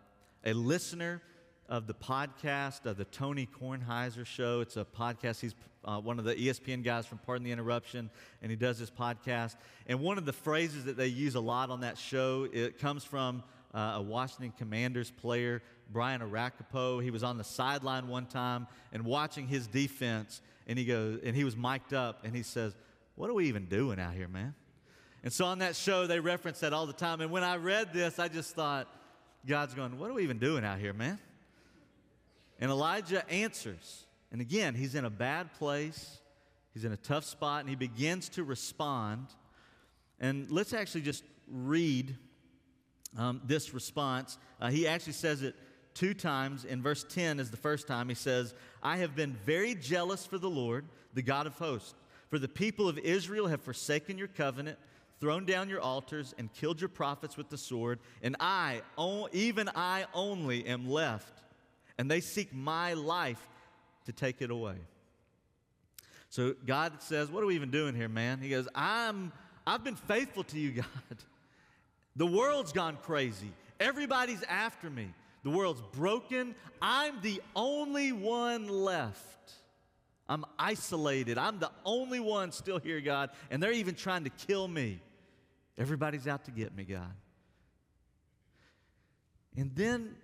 a 0.45 0.53
listener 0.53 1.23
of 1.69 1.87
the 1.87 1.95
podcast 1.95 2.85
of 2.85 2.97
the 2.97 3.05
Tony 3.05 3.47
Kornheiser 3.61 4.27
Show. 4.27 4.61
It's 4.61 4.77
a 4.77 4.85
podcast. 4.85 5.41
He's 5.41 5.55
uh, 5.85 5.99
one 6.01 6.19
of 6.19 6.25
the 6.25 6.35
ESPN 6.35 6.85
guys 6.85 7.07
from 7.07 7.19
Pardon 7.19 7.45
the 7.45 7.53
Interruption, 7.53 8.11
and 8.43 8.51
he 8.51 8.57
does 8.57 8.79
this 8.79 8.91
podcast. 8.91 9.57
And 9.87 10.01
one 10.01 10.19
of 10.19 10.27
the 10.27 10.33
phrases 10.33 10.85
that 10.85 10.97
they 10.97 11.07
use 11.07 11.35
a 11.35 11.41
lot 11.41 11.71
on 11.71 11.81
that 11.81 11.99
show 11.99 12.47
it 12.53 12.79
comes 12.79 13.05
from 13.05 13.43
uh, 13.75 13.95
a 13.97 14.03
Washington 14.03 14.53
Commanders 14.59 15.11
player, 15.11 15.63
Brian 15.91 16.21
Orakpo. 16.21 17.03
He 17.03 17.11
was 17.11 17.23
on 17.23 17.39
the 17.39 17.45
sideline 17.45 18.09
one 18.09 18.27
time 18.27 18.67
and 18.93 19.05
watching 19.05 19.47
his 19.47 19.67
defense, 19.67 20.43
and 20.67 20.79
he 20.79 20.85
goes, 20.85 21.21
and 21.25 21.35
he 21.35 21.45
was 21.45 21.57
mic'd 21.57 21.95
up, 21.95 22.25
and 22.25 22.35
he 22.35 22.43
says, 22.43 22.75
"What 23.15 23.31
are 23.31 23.35
we 23.35 23.47
even 23.47 23.67
doing 23.67 23.99
out 23.99 24.15
here, 24.15 24.29
man?" 24.29 24.55
And 25.23 25.33
so 25.33 25.45
on 25.47 25.59
that 25.59 25.77
show, 25.77 26.07
they 26.07 26.19
reference 26.19 26.61
that 26.61 26.73
all 26.73 26.87
the 26.87 26.93
time. 26.93 27.21
And 27.21 27.31
when 27.31 27.45
I 27.45 27.57
read 27.57 27.93
this, 27.93 28.19
I 28.19 28.29
just 28.29 28.55
thought, 28.55 28.89
God's 29.47 29.75
going, 29.75 29.99
What 29.99 30.11
are 30.11 30.15
we 30.15 30.23
even 30.23 30.39
doing 30.39 30.65
out 30.65 30.79
here, 30.79 30.93
man? 30.93 31.19
And 32.59 32.71
Elijah 32.71 33.29
answers. 33.31 34.07
And 34.33 34.41
again, 34.41 34.75
he's 34.75 34.95
in 34.95 35.05
a 35.05 35.11
bad 35.11 35.53
place, 35.55 36.19
he's 36.73 36.85
in 36.85 36.93
a 36.93 36.97
tough 36.97 37.25
spot, 37.25 37.61
and 37.61 37.69
he 37.69 37.77
begins 37.77 38.29
to 38.31 38.45
respond. 38.45 39.27
And 40.21 40.51
let's 40.51 40.73
actually 40.73 41.03
just 41.03 41.25
read 41.49 42.17
um, 43.17 43.41
this 43.45 43.75
response. 43.75 44.39
Uh, 44.61 44.71
he 44.71 44.87
actually 44.87 45.15
says 45.15 45.43
it 45.43 45.57
two 45.95 46.15
times. 46.15 46.65
In 46.65 46.83
verse 46.83 47.05
10 47.09 47.41
is 47.41 47.51
the 47.51 47.57
first 47.57 47.89
time. 47.89 48.09
He 48.09 48.15
says, 48.15 48.55
I 48.83 48.99
have 48.99 49.17
been 49.17 49.33
very 49.45 49.75
jealous 49.75 50.25
for 50.25 50.39
the 50.39 50.51
Lord, 50.51 50.85
the 51.15 51.23
God 51.23 51.47
of 51.47 51.55
hosts. 51.55 51.95
For 52.29 52.39
the 52.39 52.49
people 52.49 52.89
of 52.89 52.99
Israel 52.99 53.49
have 53.49 53.61
forsaken 53.61 54.17
your 54.17 54.29
covenant, 54.29 54.79
thrown 55.19 55.45
down 55.45 55.69
your 55.69 55.81
altars, 55.81 56.35
and 56.39 56.53
killed 56.53 56.81
your 56.81 56.89
prophets 56.89 57.37
with 57.37 57.49
the 57.49 57.59
sword. 57.59 57.99
And 58.23 58.37
I, 58.39 58.83
even 59.33 59.69
I 59.75 60.07
only, 60.15 60.67
am 60.67 60.89
left 60.89 61.41
and 62.01 62.11
they 62.11 62.23
seek 62.23 62.55
my 62.55 62.95
life 62.95 63.47
to 64.07 64.13
take 64.13 64.43
it 64.43 64.51
away. 64.51 64.77
So 66.29 66.55
God 66.65 67.03
says, 67.03 67.31
What 67.31 67.43
are 67.43 67.47
we 67.47 67.55
even 67.55 67.71
doing 67.71 67.95
here, 67.95 68.09
man? 68.09 68.39
He 68.41 68.49
goes, 68.49 68.69
I'm, 68.75 69.33
I've 69.67 69.85
been 69.85 69.97
faithful 69.97 70.45
to 70.45 70.59
you, 70.59 70.71
God. 70.83 71.19
The 72.17 72.27
world's 72.27 72.73
gone 72.73 72.99
crazy. 73.03 73.53
Everybody's 73.79 74.43
after 74.45 74.91
me. 74.91 75.13
The 75.43 75.51
world's 75.51 75.83
broken. 75.93 76.55
I'm 76.83 77.21
the 77.23 77.41
only 77.57 78.13
one 78.13 78.69
left. 78.69 79.53
I'm 80.29 80.45
isolated. 80.59 81.39
I'm 81.39 81.59
the 81.59 81.71
only 81.85 82.21
one 82.21 82.53
still 82.53 82.79
here, 82.79 83.01
God, 83.01 83.31
and 83.51 83.63
they're 83.63 83.73
even 83.73 83.95
trying 83.95 84.25
to 84.25 84.31
kill 84.31 84.69
me. 84.69 85.01
Everybody's 85.77 86.29
out 86.29 86.45
to 86.45 86.51
get 86.51 86.77
me, 86.77 86.85
God. 86.85 87.13
And 89.57 89.75
then 89.75 90.15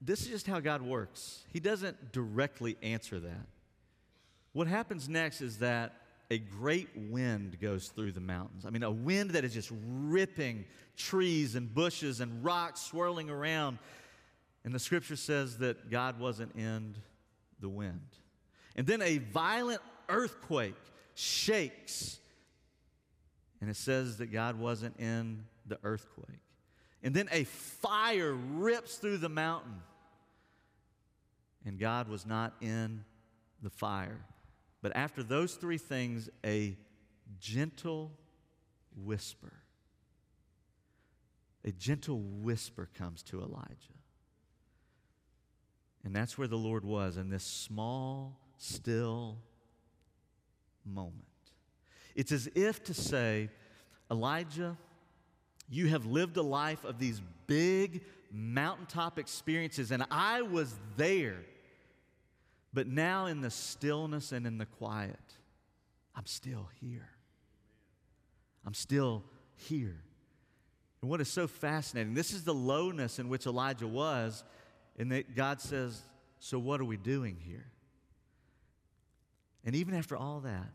this 0.00 0.22
is 0.22 0.28
just 0.28 0.46
how 0.46 0.60
God 0.60 0.82
works. 0.82 1.44
He 1.52 1.60
doesn't 1.60 2.12
directly 2.12 2.76
answer 2.82 3.18
that. 3.20 3.46
What 4.52 4.66
happens 4.66 5.08
next 5.08 5.40
is 5.40 5.58
that 5.58 5.94
a 6.30 6.38
great 6.38 6.88
wind 6.96 7.60
goes 7.60 7.88
through 7.88 8.12
the 8.12 8.20
mountains. 8.20 8.64
I 8.66 8.70
mean, 8.70 8.82
a 8.82 8.90
wind 8.90 9.30
that 9.30 9.44
is 9.44 9.54
just 9.54 9.70
ripping 9.86 10.64
trees 10.96 11.54
and 11.54 11.72
bushes 11.72 12.20
and 12.20 12.44
rocks 12.44 12.80
swirling 12.80 13.30
around. 13.30 13.78
And 14.64 14.74
the 14.74 14.78
scripture 14.78 15.16
says 15.16 15.58
that 15.58 15.90
God 15.90 16.18
wasn't 16.18 16.56
in 16.56 16.96
the 17.60 17.68
wind. 17.68 18.00
And 18.74 18.86
then 18.86 19.02
a 19.02 19.18
violent 19.18 19.80
earthquake 20.08 20.74
shakes. 21.14 22.18
And 23.60 23.70
it 23.70 23.76
says 23.76 24.18
that 24.18 24.32
God 24.32 24.58
wasn't 24.58 24.98
in 24.98 25.44
the 25.66 25.78
earthquake. 25.82 26.40
And 27.02 27.14
then 27.14 27.28
a 27.30 27.44
fire 27.44 28.32
rips 28.32 28.96
through 28.96 29.18
the 29.18 29.28
mountain. 29.28 29.82
And 31.64 31.78
God 31.78 32.08
was 32.08 32.26
not 32.26 32.54
in 32.60 33.04
the 33.62 33.70
fire. 33.70 34.20
But 34.82 34.96
after 34.96 35.22
those 35.22 35.54
three 35.54 35.78
things, 35.78 36.28
a 36.44 36.76
gentle 37.40 38.12
whisper. 38.96 39.52
A 41.64 41.72
gentle 41.72 42.20
whisper 42.20 42.88
comes 42.94 43.22
to 43.24 43.40
Elijah. 43.40 43.96
And 46.04 46.14
that's 46.14 46.38
where 46.38 46.46
the 46.46 46.56
Lord 46.56 46.84
was 46.84 47.16
in 47.16 47.30
this 47.30 47.42
small, 47.42 48.38
still 48.58 49.38
moment. 50.84 51.24
It's 52.14 52.30
as 52.30 52.48
if 52.54 52.84
to 52.84 52.94
say, 52.94 53.50
Elijah, 54.08 54.76
you 55.68 55.88
have 55.88 56.06
lived 56.06 56.36
a 56.36 56.42
life 56.42 56.84
of 56.84 56.98
these 56.98 57.20
big 57.46 58.02
mountaintop 58.30 59.18
experiences, 59.18 59.90
and 59.90 60.04
I 60.10 60.42
was 60.42 60.74
there. 60.96 61.38
But 62.72 62.86
now, 62.86 63.26
in 63.26 63.40
the 63.40 63.50
stillness 63.50 64.32
and 64.32 64.46
in 64.46 64.58
the 64.58 64.66
quiet, 64.66 65.18
I'm 66.14 66.26
still 66.26 66.68
here. 66.80 67.08
I'm 68.66 68.74
still 68.74 69.22
here. 69.54 70.02
And 71.00 71.10
what 71.10 71.20
is 71.20 71.28
so 71.28 71.46
fascinating, 71.46 72.14
this 72.14 72.32
is 72.32 72.44
the 72.44 72.54
lowness 72.54 73.18
in 73.18 73.28
which 73.28 73.46
Elijah 73.46 73.86
was, 73.86 74.44
and 74.98 75.12
that 75.12 75.34
God 75.34 75.60
says, 75.60 76.00
So, 76.38 76.58
what 76.58 76.80
are 76.80 76.84
we 76.84 76.96
doing 76.96 77.36
here? 77.40 77.66
And 79.64 79.74
even 79.74 79.94
after 79.94 80.16
all 80.16 80.40
that, 80.40 80.70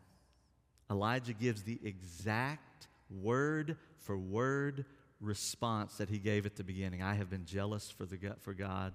Elijah 0.89 1.33
gives 1.33 1.63
the 1.63 1.79
exact 1.83 2.87
word 3.11 3.77
for 3.97 4.17
word 4.17 4.85
response 5.19 5.97
that 5.97 6.09
he 6.09 6.17
gave 6.17 6.45
at 6.45 6.55
the 6.55 6.63
beginning. 6.63 7.01
I 7.01 7.15
have 7.15 7.29
been 7.29 7.45
jealous 7.45 7.89
for, 7.89 8.05
the, 8.05 8.17
for 8.39 8.53
God, 8.53 8.93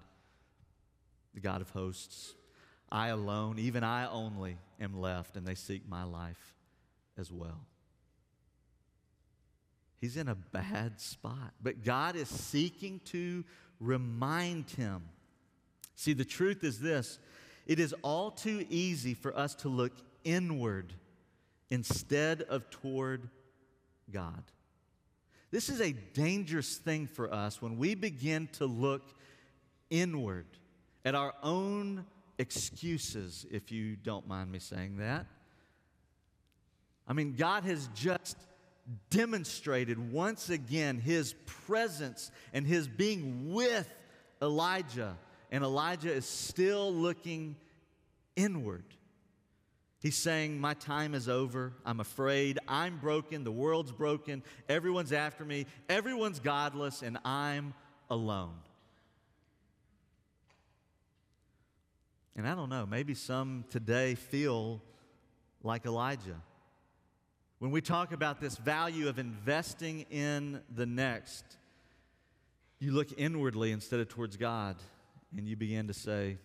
the 1.34 1.40
God 1.40 1.60
of 1.60 1.70
hosts. 1.70 2.34
I 2.90 3.08
alone, 3.08 3.58
even 3.58 3.84
I 3.84 4.08
only, 4.08 4.58
am 4.80 5.00
left, 5.00 5.36
and 5.36 5.46
they 5.46 5.54
seek 5.54 5.88
my 5.88 6.04
life 6.04 6.54
as 7.18 7.32
well. 7.32 7.66
He's 10.00 10.16
in 10.16 10.28
a 10.28 10.34
bad 10.34 11.00
spot, 11.00 11.54
but 11.62 11.82
God 11.82 12.16
is 12.16 12.28
seeking 12.28 13.00
to 13.06 13.44
remind 13.80 14.70
him. 14.70 15.02
See, 15.94 16.12
the 16.12 16.24
truth 16.24 16.62
is 16.62 16.80
this 16.80 17.18
it 17.66 17.80
is 17.80 17.94
all 18.02 18.30
too 18.30 18.64
easy 18.68 19.14
for 19.14 19.36
us 19.36 19.54
to 19.56 19.68
look 19.68 19.92
inward 20.22 20.92
instead 21.70 22.42
of 22.42 22.70
toward 22.70 23.28
God. 24.10 24.42
This 25.50 25.68
is 25.68 25.80
a 25.80 25.92
dangerous 25.92 26.76
thing 26.76 27.06
for 27.06 27.32
us 27.32 27.62
when 27.62 27.76
we 27.76 27.94
begin 27.94 28.48
to 28.54 28.66
look 28.66 29.14
inward 29.90 30.46
at 31.04 31.14
our 31.14 31.32
own 31.42 32.04
excuses, 32.38 33.46
if 33.50 33.70
you 33.70 33.96
don't 33.96 34.26
mind 34.26 34.50
me 34.50 34.58
saying 34.58 34.98
that. 34.98 35.26
I 37.06 37.12
mean, 37.12 37.34
God 37.36 37.64
has 37.64 37.88
just 37.94 38.36
demonstrated 39.10 40.12
once 40.12 40.50
again 40.50 40.98
his 40.98 41.34
presence 41.66 42.30
and 42.52 42.66
his 42.66 42.88
being 42.88 43.52
with 43.52 43.92
Elijah, 44.42 45.16
and 45.50 45.64
Elijah 45.64 46.12
is 46.12 46.26
still 46.26 46.92
looking 46.92 47.56
inward. 48.34 48.84
He's 50.06 50.14
saying, 50.14 50.60
My 50.60 50.74
time 50.74 51.16
is 51.16 51.28
over. 51.28 51.72
I'm 51.84 51.98
afraid. 51.98 52.60
I'm 52.68 52.98
broken. 52.98 53.42
The 53.42 53.50
world's 53.50 53.90
broken. 53.90 54.44
Everyone's 54.68 55.12
after 55.12 55.44
me. 55.44 55.66
Everyone's 55.88 56.38
godless, 56.38 57.02
and 57.02 57.18
I'm 57.24 57.74
alone. 58.08 58.54
And 62.36 62.46
I 62.46 62.54
don't 62.54 62.68
know, 62.68 62.86
maybe 62.86 63.14
some 63.14 63.64
today 63.68 64.14
feel 64.14 64.80
like 65.64 65.86
Elijah. 65.86 66.40
When 67.58 67.72
we 67.72 67.80
talk 67.80 68.12
about 68.12 68.40
this 68.40 68.56
value 68.58 69.08
of 69.08 69.18
investing 69.18 70.02
in 70.02 70.62
the 70.72 70.86
next, 70.86 71.44
you 72.78 72.92
look 72.92 73.08
inwardly 73.16 73.72
instead 73.72 73.98
of 73.98 74.08
towards 74.08 74.36
God, 74.36 74.76
and 75.36 75.48
you 75.48 75.56
begin 75.56 75.88
to 75.88 75.94
say, 75.94 76.38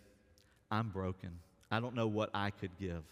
I'm 0.71 0.89
broken. 0.89 1.37
I 1.69 1.79
don't 1.79 1.93
know 1.93 2.07
what 2.07 2.31
I 2.33 2.49
could 2.49 2.75
give. 2.79 3.03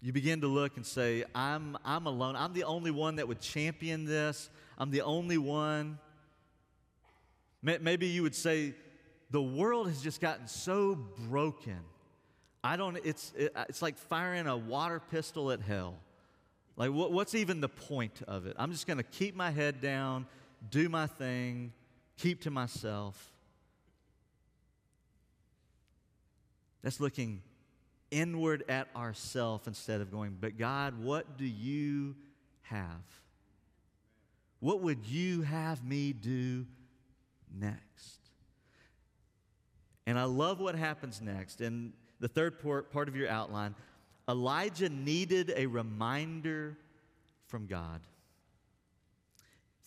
You 0.00 0.12
begin 0.12 0.40
to 0.42 0.46
look 0.46 0.76
and 0.76 0.86
say, 0.86 1.24
I'm, 1.34 1.76
I'm 1.84 2.06
alone. 2.06 2.36
I'm 2.36 2.52
the 2.52 2.64
only 2.64 2.90
one 2.90 3.16
that 3.16 3.26
would 3.26 3.40
champion 3.40 4.04
this. 4.04 4.48
I'm 4.78 4.90
the 4.90 5.02
only 5.02 5.38
one. 5.38 5.98
Maybe 7.62 8.06
you 8.06 8.22
would 8.22 8.36
say, 8.36 8.74
the 9.30 9.42
world 9.42 9.88
has 9.88 10.00
just 10.00 10.20
gotten 10.20 10.46
so 10.46 10.94
broken. 11.28 11.80
I 12.62 12.76
don't, 12.76 12.96
it's, 13.04 13.32
it, 13.36 13.52
it's 13.68 13.82
like 13.82 13.98
firing 13.98 14.46
a 14.46 14.56
water 14.56 15.00
pistol 15.10 15.50
at 15.50 15.60
hell. 15.60 15.96
Like, 16.76 16.92
what, 16.92 17.12
what's 17.12 17.34
even 17.34 17.60
the 17.60 17.68
point 17.68 18.22
of 18.28 18.46
it? 18.46 18.54
I'm 18.58 18.70
just 18.70 18.86
going 18.86 18.98
to 18.98 19.02
keep 19.02 19.34
my 19.34 19.50
head 19.50 19.80
down, 19.80 20.26
do 20.70 20.88
my 20.88 21.08
thing, 21.08 21.72
keep 22.16 22.42
to 22.42 22.50
myself. 22.50 23.32
That's 26.82 27.00
looking 27.00 27.42
inward 28.10 28.64
at 28.68 28.88
ourself 28.96 29.66
instead 29.66 30.00
of 30.00 30.10
going, 30.10 30.36
but 30.40 30.56
God, 30.58 31.02
what 31.02 31.36
do 31.36 31.44
you 31.44 32.16
have? 32.62 33.02
What 34.60 34.80
would 34.82 35.04
you 35.06 35.42
have 35.42 35.84
me 35.84 36.12
do 36.12 36.66
next? 37.54 38.18
And 40.06 40.18
I 40.18 40.24
love 40.24 40.58
what 40.58 40.74
happens 40.74 41.20
next. 41.20 41.60
In 41.60 41.92
the 42.18 42.28
third 42.28 42.58
part 42.60 43.08
of 43.08 43.14
your 43.14 43.28
outline, 43.28 43.74
Elijah 44.28 44.88
needed 44.88 45.52
a 45.54 45.66
reminder 45.66 46.76
from 47.46 47.66
God. 47.66 48.00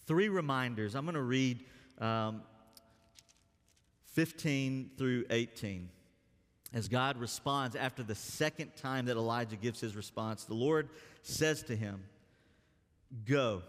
Three 0.06 0.30
reminders. 0.30 0.96
I'm 0.96 1.06
going 1.06 1.16
to 1.16 1.22
read 1.22 1.64
um, 2.00 2.42
15 4.14 4.92
through 4.98 5.26
18 5.30 5.90
as 6.74 6.88
God 6.88 7.18
responds 7.18 7.76
after 7.76 8.04
the 8.04 8.16
second 8.16 8.76
time 8.76 9.06
that 9.06 9.18
Elijah 9.18 9.56
gives 9.56 9.80
his 9.80 9.96
response, 9.96 10.46
the 10.46 10.54
Lord 10.54 10.90
says 11.22 11.64
to 11.64 11.76
him, 11.76 12.04
Go, 13.26 13.62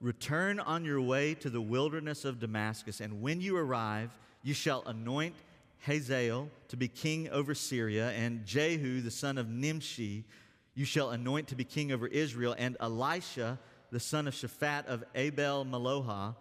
return 0.00 0.58
on 0.58 0.84
your 0.84 1.00
way 1.00 1.34
to 1.34 1.50
the 1.50 1.60
wilderness 1.60 2.24
of 2.24 2.40
Damascus, 2.40 3.00
and 3.00 3.20
when 3.20 3.40
you 3.40 3.56
arrive, 3.56 4.10
you 4.42 4.54
shall 4.54 4.82
anoint 4.86 5.34
Hazael 5.80 6.48
to 6.68 6.76
be 6.76 6.88
king 6.88 7.28
over 7.30 7.54
Syria, 7.54 8.10
and 8.10 8.44
Jehu, 8.46 9.00
the 9.00 9.10
son 9.10 9.38
of 9.38 9.48
Nimshi, 9.48 10.24
you 10.74 10.84
shall 10.84 11.10
anoint 11.10 11.48
to 11.48 11.56
be 11.56 11.64
king 11.64 11.92
over 11.92 12.06
Israel, 12.06 12.54
and 12.56 12.76
Elisha, 12.80 13.58
the 13.90 14.00
son 14.00 14.26
of 14.26 14.34
Shaphat 14.34 14.86
of 14.86 15.04
Abel 15.14 15.64
Meholah, 15.64 16.34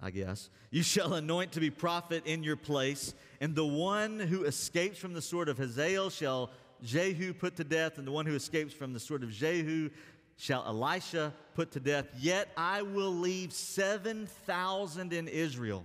I 0.00 0.10
guess. 0.10 0.50
You 0.70 0.82
shall 0.82 1.14
anoint 1.14 1.52
to 1.52 1.60
be 1.60 1.70
prophet 1.70 2.26
in 2.26 2.42
your 2.42 2.56
place, 2.56 3.14
and 3.40 3.54
the 3.54 3.66
one 3.66 4.18
who 4.18 4.44
escapes 4.44 4.98
from 4.98 5.12
the 5.12 5.22
sword 5.22 5.48
of 5.48 5.58
Hazael 5.58 6.10
shall 6.10 6.50
Jehu 6.82 7.32
put 7.32 7.56
to 7.56 7.64
death, 7.64 7.98
and 7.98 8.06
the 8.06 8.12
one 8.12 8.26
who 8.26 8.34
escapes 8.34 8.74
from 8.74 8.92
the 8.92 9.00
sword 9.00 9.22
of 9.22 9.30
Jehu 9.30 9.90
shall 10.36 10.64
Elisha 10.66 11.32
put 11.54 11.72
to 11.72 11.80
death. 11.80 12.06
Yet 12.18 12.48
I 12.56 12.82
will 12.82 13.12
leave 13.12 13.52
7,000 13.52 15.12
in 15.12 15.28
Israel, 15.28 15.84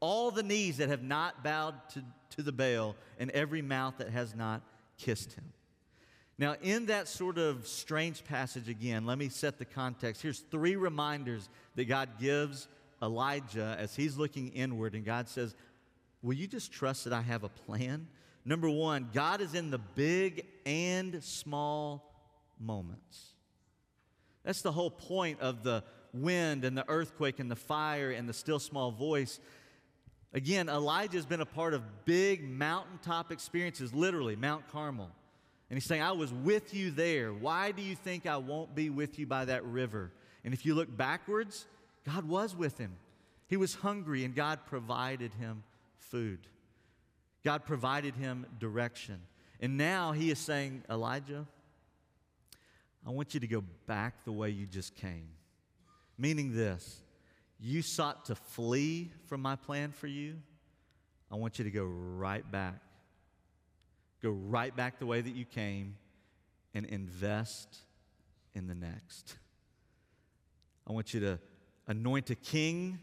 all 0.00 0.30
the 0.30 0.42
knees 0.42 0.76
that 0.76 0.88
have 0.88 1.02
not 1.02 1.42
bowed 1.42 1.74
to, 1.90 2.04
to 2.36 2.42
the 2.42 2.52
Baal, 2.52 2.94
and 3.18 3.30
every 3.32 3.62
mouth 3.62 3.94
that 3.98 4.10
has 4.10 4.34
not 4.34 4.62
kissed 4.96 5.32
him. 5.32 5.52
Now, 6.40 6.54
in 6.62 6.86
that 6.86 7.08
sort 7.08 7.36
of 7.36 7.66
strange 7.66 8.22
passage 8.24 8.68
again, 8.68 9.06
let 9.06 9.18
me 9.18 9.28
set 9.28 9.58
the 9.58 9.64
context. 9.64 10.22
Here's 10.22 10.38
three 10.38 10.76
reminders 10.76 11.48
that 11.74 11.86
God 11.86 12.10
gives 12.20 12.68
Elijah 13.02 13.76
as 13.78 13.96
he's 13.96 14.16
looking 14.16 14.48
inward, 14.50 14.94
and 14.94 15.04
God 15.04 15.28
says, 15.28 15.56
will 16.22 16.34
you 16.34 16.46
just 16.46 16.72
trust 16.72 17.04
that 17.04 17.12
I 17.12 17.22
have 17.22 17.44
a 17.44 17.48
plan? 17.48 18.08
Number 18.44 18.70
one, 18.70 19.10
God 19.12 19.40
is 19.40 19.54
in 19.54 19.70
the 19.70 19.78
big 19.78 20.46
and 20.64 21.22
small 21.22 22.14
moments. 22.58 23.34
That's 24.44 24.62
the 24.62 24.72
whole 24.72 24.90
point 24.90 25.40
of 25.40 25.62
the 25.62 25.84
wind 26.14 26.64
and 26.64 26.76
the 26.76 26.88
earthquake 26.88 27.38
and 27.38 27.50
the 27.50 27.56
fire 27.56 28.10
and 28.10 28.28
the 28.28 28.32
still 28.32 28.58
small 28.58 28.90
voice. 28.90 29.40
Again, 30.32 30.68
Elijah's 30.68 31.26
been 31.26 31.40
a 31.40 31.46
part 31.46 31.74
of 31.74 31.82
big 32.04 32.48
mountaintop 32.48 33.32
experiences, 33.32 33.94
literally, 33.94 34.36
Mount 34.36 34.68
Carmel. 34.70 35.10
And 35.70 35.76
he's 35.76 35.84
saying, 35.84 36.02
I 36.02 36.12
was 36.12 36.32
with 36.32 36.72
you 36.72 36.90
there. 36.90 37.32
Why 37.32 37.72
do 37.72 37.82
you 37.82 37.94
think 37.94 38.26
I 38.26 38.38
won't 38.38 38.74
be 38.74 38.88
with 38.88 39.18
you 39.18 39.26
by 39.26 39.44
that 39.46 39.64
river? 39.64 40.12
And 40.44 40.54
if 40.54 40.64
you 40.64 40.74
look 40.74 40.94
backwards, 40.94 41.66
God 42.06 42.26
was 42.26 42.56
with 42.56 42.78
him. 42.78 42.96
He 43.48 43.56
was 43.56 43.74
hungry, 43.74 44.24
and 44.24 44.34
God 44.34 44.60
provided 44.66 45.34
him 45.34 45.62
food. 46.10 46.46
God 47.44 47.64
provided 47.64 48.14
him 48.14 48.46
direction. 48.58 49.20
And 49.60 49.76
now 49.76 50.12
he 50.12 50.30
is 50.30 50.38
saying, 50.38 50.84
Elijah, 50.90 51.46
I 53.06 53.10
want 53.10 53.34
you 53.34 53.40
to 53.40 53.46
go 53.46 53.62
back 53.86 54.24
the 54.24 54.32
way 54.32 54.50
you 54.50 54.66
just 54.66 54.94
came. 54.94 55.28
Meaning 56.16 56.54
this 56.54 57.02
you 57.60 57.82
sought 57.82 58.26
to 58.26 58.34
flee 58.34 59.10
from 59.26 59.42
my 59.42 59.56
plan 59.56 59.90
for 59.90 60.06
you. 60.06 60.36
I 61.30 61.34
want 61.34 61.58
you 61.58 61.64
to 61.64 61.70
go 61.70 61.84
right 61.84 62.48
back. 62.48 62.80
Go 64.22 64.30
right 64.30 64.74
back 64.74 64.98
the 64.98 65.06
way 65.06 65.20
that 65.20 65.34
you 65.34 65.44
came 65.44 65.96
and 66.74 66.86
invest 66.86 67.78
in 68.54 68.66
the 68.66 68.74
next. 68.74 69.36
I 70.86 70.92
want 70.92 71.12
you 71.14 71.20
to 71.20 71.38
anoint 71.86 72.30
a 72.30 72.34
king. 72.34 72.98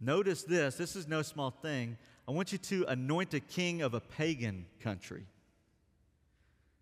Notice 0.00 0.42
this 0.42 0.76
this 0.76 0.96
is 0.96 1.06
no 1.06 1.22
small 1.22 1.50
thing. 1.50 1.96
I 2.26 2.32
want 2.32 2.52
you 2.52 2.58
to 2.58 2.86
anoint 2.88 3.34
a 3.34 3.40
king 3.40 3.82
of 3.82 3.92
a 3.92 4.00
pagan 4.00 4.64
country, 4.80 5.26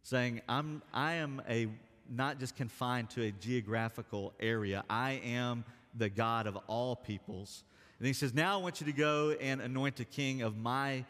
saying, 0.03 0.41
I'm, 0.49 0.83
I 0.95 1.15
am 1.15 1.43
a, 1.49 1.67
not 2.09 2.39
just 2.39 2.55
confined 2.55 3.11
to 3.11 3.25
a 3.25 3.33
geographical 3.33 4.35
area, 4.39 4.85
I 4.89 5.21
am 5.25 5.65
the 5.97 6.09
God 6.09 6.47
of 6.47 6.57
all 6.69 6.95
peoples. 6.95 7.65
And 7.99 8.07
he 8.07 8.13
says, 8.13 8.33
Now 8.33 8.59
I 8.59 8.63
want 8.63 8.81
you 8.81 8.87
to 8.87 8.93
go 8.93 9.37
and 9.41 9.61
anoint 9.61 9.99
a 9.99 10.05
king 10.05 10.43
of 10.43 10.57
my 10.57 11.05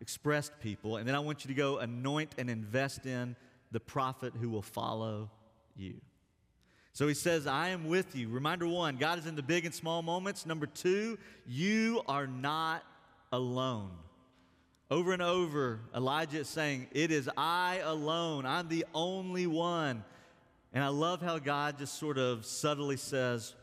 expressed 0.00 0.52
people, 0.60 0.96
and 0.96 1.08
then 1.08 1.16
I 1.16 1.20
want 1.20 1.44
you 1.44 1.48
to 1.48 1.54
go 1.54 1.78
anoint 1.78 2.34
and 2.38 2.48
invest 2.48 3.04
in 3.04 3.34
the 3.72 3.80
prophet 3.80 4.32
who 4.40 4.48
will 4.48 4.62
follow 4.62 5.28
you. 5.74 5.94
So 6.92 7.08
he 7.08 7.14
says, 7.14 7.46
I 7.46 7.68
am 7.68 7.88
with 7.88 8.14
you. 8.14 8.28
Reminder 8.28 8.68
one, 8.68 8.96
God 8.96 9.18
is 9.18 9.26
in 9.26 9.34
the 9.34 9.42
big 9.42 9.64
and 9.64 9.74
small 9.74 10.02
moments. 10.02 10.44
Number 10.44 10.66
two, 10.66 11.18
you 11.46 12.02
are 12.06 12.26
not 12.26 12.84
alone. 13.32 13.90
Over 14.90 15.12
and 15.12 15.22
over, 15.22 15.80
Elijah 15.96 16.40
is 16.40 16.48
saying, 16.48 16.88
It 16.92 17.10
is 17.10 17.28
I 17.36 17.80
alone. 17.82 18.44
I'm 18.44 18.68
the 18.68 18.84
only 18.94 19.46
one. 19.46 20.04
And 20.74 20.84
I 20.84 20.88
love 20.88 21.22
how 21.22 21.38
God 21.38 21.78
just 21.78 21.98
sort 21.98 22.18
of 22.18 22.44
subtly 22.44 22.96
says 22.96 23.54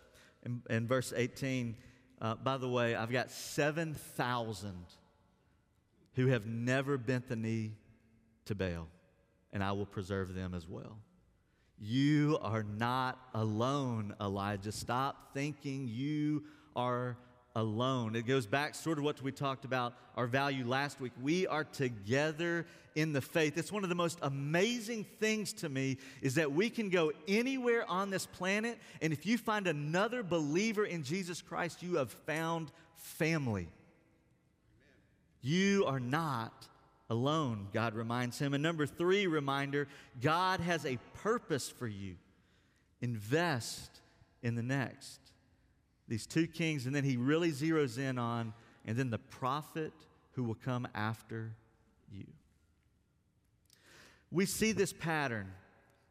in, 0.43 0.61
in 0.69 0.87
verse 0.87 1.13
18, 1.15 1.75
uh, 2.21 2.35
by 2.35 2.57
the 2.57 2.67
way, 2.67 2.95
I've 2.95 3.11
got 3.11 3.31
7,000 3.31 4.73
who 6.15 6.27
have 6.27 6.45
never 6.45 6.97
bent 6.97 7.29
the 7.29 7.35
knee 7.35 7.73
to 8.45 8.55
Baal, 8.55 8.87
and 9.53 9.63
I 9.63 9.71
will 9.71 9.85
preserve 9.85 10.33
them 10.33 10.53
as 10.53 10.67
well. 10.67 10.97
You 11.79 12.37
are 12.41 12.63
not 12.63 13.19
alone, 13.33 14.13
Elijah. 14.19 14.71
Stop 14.71 15.33
thinking 15.33 15.87
you 15.87 16.43
are 16.75 17.17
alone. 17.55 18.15
It 18.15 18.27
goes 18.27 18.45
back 18.45 18.75
sort 18.75 18.97
of 18.97 19.03
what 19.03 19.21
we 19.21 19.31
talked 19.31 19.65
about 19.65 19.93
our 20.15 20.27
value 20.27 20.65
last 20.65 21.01
week. 21.01 21.11
We 21.21 21.47
are 21.47 21.63
together 21.63 22.65
in 22.95 23.13
the 23.13 23.21
faith. 23.21 23.57
It's 23.57 23.71
one 23.71 23.83
of 23.83 23.89
the 23.89 23.95
most 23.95 24.19
amazing 24.21 25.05
things 25.19 25.53
to 25.53 25.69
me 25.69 25.97
is 26.21 26.35
that 26.35 26.51
we 26.51 26.69
can 26.69 26.89
go 26.89 27.11
anywhere 27.27 27.89
on 27.89 28.09
this 28.09 28.25
planet 28.25 28.77
and 29.01 29.13
if 29.13 29.25
you 29.25 29.37
find 29.37 29.67
another 29.67 30.23
believer 30.23 30.85
in 30.85 31.03
Jesus 31.03 31.41
Christ, 31.41 31.81
you 31.81 31.95
have 31.95 32.11
found 32.11 32.71
family. 32.95 33.69
You 35.41 35.85
are 35.87 35.99
not 35.99 36.67
alone, 37.09 37.69
God 37.73 37.95
reminds 37.95 38.37
him. 38.37 38.53
And 38.53 38.61
number 38.61 38.85
3 38.85 39.27
reminder, 39.27 39.87
God 40.21 40.59
has 40.59 40.85
a 40.85 40.97
purpose 41.15 41.69
for 41.69 41.87
you. 41.87 42.15
Invest 43.01 44.01
in 44.43 44.55
the 44.55 44.63
next 44.63 45.28
these 46.09 46.25
two 46.25 46.47
kings, 46.47 46.85
and 46.85 46.93
then 46.93 47.03
he 47.03 47.15
really 47.15 47.51
zeroes 47.51 47.97
in 47.97 48.17
on, 48.17 48.53
and 48.85 48.97
then 48.97 49.09
the 49.09 49.19
prophet 49.19 49.93
who 50.33 50.43
will 50.43 50.55
come 50.55 50.87
after 50.93 51.53
you. 52.11 52.25
We 54.31 54.45
see 54.45 54.71
this 54.71 54.91
pattern 54.91 55.51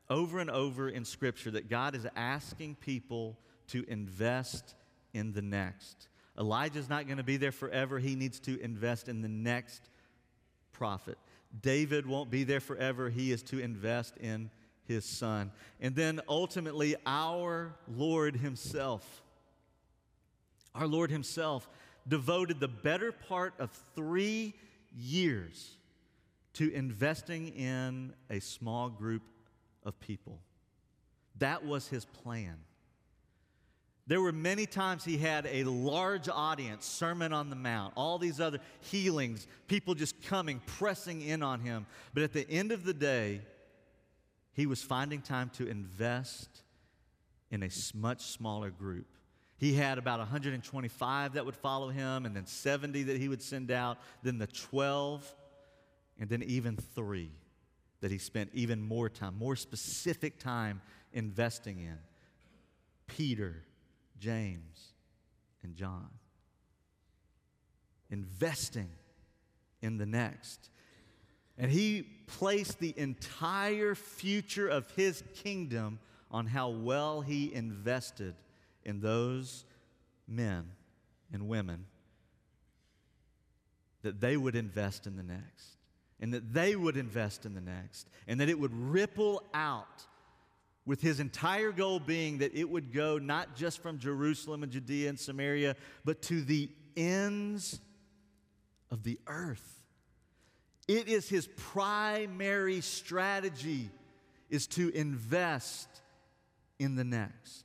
over 0.08 0.38
and 0.38 0.50
over 0.50 0.88
in 0.88 1.04
Scripture 1.04 1.50
that 1.50 1.68
God 1.68 1.94
is 1.94 2.06
asking 2.16 2.76
people 2.76 3.37
to 3.68 3.84
invest 3.88 4.74
in 5.12 5.32
the 5.32 5.42
next. 5.42 6.08
Elijah's 6.38 6.88
not 6.88 7.06
going 7.06 7.18
to 7.18 7.24
be 7.24 7.37
there 7.37 7.52
forever. 7.52 7.98
He 7.98 8.14
needs 8.14 8.38
to 8.40 8.58
invest 8.61 9.08
in 9.08 9.20
the 9.20 9.28
next 9.28 9.82
prophet. 10.72 11.18
David 11.61 12.06
won't 12.06 12.30
be 12.30 12.44
there 12.44 12.61
forever. 12.61 13.11
He 13.11 13.32
is 13.32 13.42
to 13.44 13.58
invest 13.58 14.16
in 14.18 14.50
his 14.88 15.04
son. 15.04 15.52
And 15.80 15.94
then 15.94 16.20
ultimately, 16.28 16.96
our 17.04 17.74
Lord 17.87 18.37
Himself 18.37 19.22
our 20.74 20.87
Lord 20.87 21.11
Himself 21.11 21.68
devoted 22.07 22.61
the 22.61 22.68
better 22.68 23.12
part 23.12 23.54
of 23.59 23.70
three 23.94 24.54
years 24.96 25.76
to 26.54 26.72
investing 26.72 27.48
in 27.48 28.12
a 28.31 28.40
small 28.40 28.88
group 28.88 29.22
of 29.85 29.98
people. 30.00 30.40
That 31.38 31.64
was 31.64 31.88
His 31.88 32.04
plan. 32.04 32.59
There 34.09 34.22
were 34.22 34.33
many 34.33 34.64
times 34.64 35.04
he 35.04 35.18
had 35.18 35.46
a 35.46 35.64
large 35.64 36.31
audience, 36.31 36.87
Sermon 36.87 37.35
on 37.35 37.50
the 37.50 37.57
Mount, 37.57 37.92
all 37.94 38.18
these 38.18 38.40
other 38.40 38.59
healings, 38.81 39.46
people 39.66 39.94
just 39.94 40.22
coming, 40.22 40.62
pressing 40.64 41.20
in 41.20 41.42
on 41.42 41.61
him. 41.61 41.85
But 42.14 42.22
at 42.22 42.33
the 42.33 42.48
end 42.50 42.72
of 42.72 42.85
the 42.85 42.94
day, 42.94 43.42
he 44.54 44.64
was 44.64 44.83
finding 44.83 45.20
time 45.20 45.50
to 45.59 45.68
invest 45.68 46.48
in 47.50 47.62
a 47.62 47.68
much 47.94 48.22
smaller 48.22 48.70
group. 48.70 49.07
He 49.58 49.74
had 49.74 49.98
about 49.98 50.20
125 50.20 51.32
that 51.34 51.44
would 51.44 51.56
follow 51.56 51.88
him, 51.88 52.26
and 52.26 52.34
then 52.34 52.46
70 52.46 53.02
that 53.04 53.18
he 53.18 53.28
would 53.28 53.42
send 53.42 53.72
out, 53.72 53.98
then 54.22 54.38
the 54.38 54.46
12, 54.46 55.34
and 56.20 56.30
then 56.30 56.44
even 56.44 56.76
three 56.76 57.32
that 58.00 58.12
he 58.12 58.18
spent 58.18 58.50
even 58.54 58.80
more 58.80 59.08
time, 59.08 59.36
more 59.36 59.56
specific 59.56 60.38
time 60.38 60.80
investing 61.12 61.80
in 61.80 61.98
Peter, 63.08 63.64
James, 64.20 64.92
and 65.64 65.74
John. 65.74 66.08
Investing 68.10 68.90
in 69.82 69.98
the 69.98 70.06
next. 70.06 70.70
And 71.56 71.70
he 71.70 72.06
placed 72.28 72.78
the 72.78 72.94
entire 72.96 73.96
future 73.96 74.68
of 74.68 74.88
his 74.92 75.24
kingdom 75.34 75.98
on 76.30 76.46
how 76.46 76.68
well 76.68 77.22
he 77.22 77.52
invested 77.52 78.36
in 78.84 79.00
those 79.00 79.64
men 80.26 80.70
and 81.32 81.48
women 81.48 81.86
that 84.02 84.20
they 84.20 84.36
would 84.36 84.54
invest 84.54 85.06
in 85.06 85.16
the 85.16 85.22
next, 85.22 85.76
and 86.20 86.32
that 86.32 86.52
they 86.52 86.76
would 86.76 86.96
invest 86.96 87.44
in 87.44 87.54
the 87.54 87.60
next, 87.60 88.08
and 88.26 88.40
that 88.40 88.48
it 88.48 88.58
would 88.58 88.72
ripple 88.72 89.42
out 89.52 90.04
with 90.86 91.02
his 91.02 91.20
entire 91.20 91.70
goal 91.70 92.00
being 92.00 92.38
that 92.38 92.54
it 92.54 92.68
would 92.68 92.92
go 92.92 93.18
not 93.18 93.54
just 93.54 93.82
from 93.82 93.98
Jerusalem 93.98 94.62
and 94.62 94.72
Judea 94.72 95.10
and 95.10 95.20
Samaria, 95.20 95.76
but 96.04 96.22
to 96.22 96.40
the 96.40 96.70
ends 96.96 97.78
of 98.90 99.02
the 99.02 99.18
earth. 99.26 99.82
It 100.86 101.08
is 101.08 101.28
his 101.28 101.46
primary 101.56 102.80
strategy 102.80 103.90
is 104.48 104.66
to 104.68 104.88
invest 104.90 105.88
in 106.78 106.96
the 106.96 107.04
next 107.04 107.64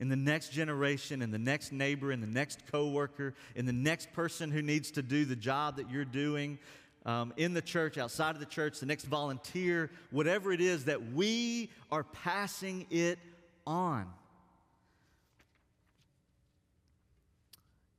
in 0.00 0.08
the 0.08 0.16
next 0.16 0.50
generation, 0.50 1.20
in 1.20 1.30
the 1.30 1.38
next 1.38 1.72
neighbor, 1.72 2.10
in 2.10 2.20
the 2.20 2.26
next 2.26 2.66
coworker, 2.72 3.34
in 3.54 3.66
the 3.66 3.72
next 3.72 4.12
person 4.12 4.50
who 4.50 4.62
needs 4.62 4.90
to 4.92 5.02
do 5.02 5.26
the 5.26 5.36
job 5.36 5.76
that 5.76 5.90
you're 5.90 6.06
doing 6.06 6.58
um, 7.04 7.32
in 7.36 7.54
the 7.54 7.62
church, 7.62 7.98
outside 7.98 8.34
of 8.34 8.40
the 8.40 8.46
church, 8.46 8.80
the 8.80 8.86
next 8.86 9.04
volunteer, 9.04 9.90
whatever 10.10 10.52
it 10.52 10.60
is, 10.60 10.86
that 10.86 11.12
we 11.12 11.70
are 11.92 12.04
passing 12.04 12.86
it 12.90 13.18
on. 13.66 14.06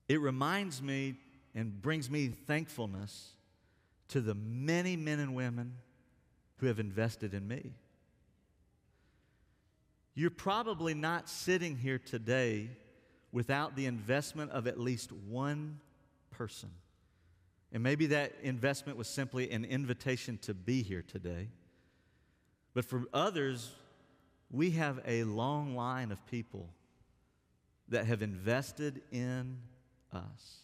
It 0.07 0.19
reminds 0.19 0.81
me 0.81 1.15
and 1.55 1.81
brings 1.81 2.09
me 2.09 2.27
thankfulness 2.29 3.29
to 4.09 4.21
the 4.21 4.35
many 4.35 4.95
men 4.95 5.19
and 5.19 5.35
women 5.35 5.75
who 6.57 6.65
have 6.65 6.79
invested 6.79 7.33
in 7.33 7.47
me. 7.47 7.71
You're 10.21 10.29
probably 10.29 10.93
not 10.93 11.27
sitting 11.27 11.75
here 11.75 11.97
today 11.97 12.69
without 13.31 13.75
the 13.75 13.87
investment 13.87 14.51
of 14.51 14.67
at 14.67 14.79
least 14.79 15.11
one 15.11 15.79
person. 16.29 16.69
And 17.71 17.81
maybe 17.81 18.05
that 18.05 18.33
investment 18.43 18.99
was 18.99 19.07
simply 19.07 19.49
an 19.49 19.65
invitation 19.65 20.37
to 20.43 20.53
be 20.53 20.83
here 20.83 21.01
today. 21.01 21.47
But 22.75 22.85
for 22.85 23.05
others, 23.11 23.71
we 24.51 24.69
have 24.69 25.01
a 25.07 25.23
long 25.23 25.75
line 25.75 26.11
of 26.11 26.23
people 26.27 26.69
that 27.89 28.05
have 28.05 28.21
invested 28.21 29.01
in 29.11 29.57
us. 30.13 30.59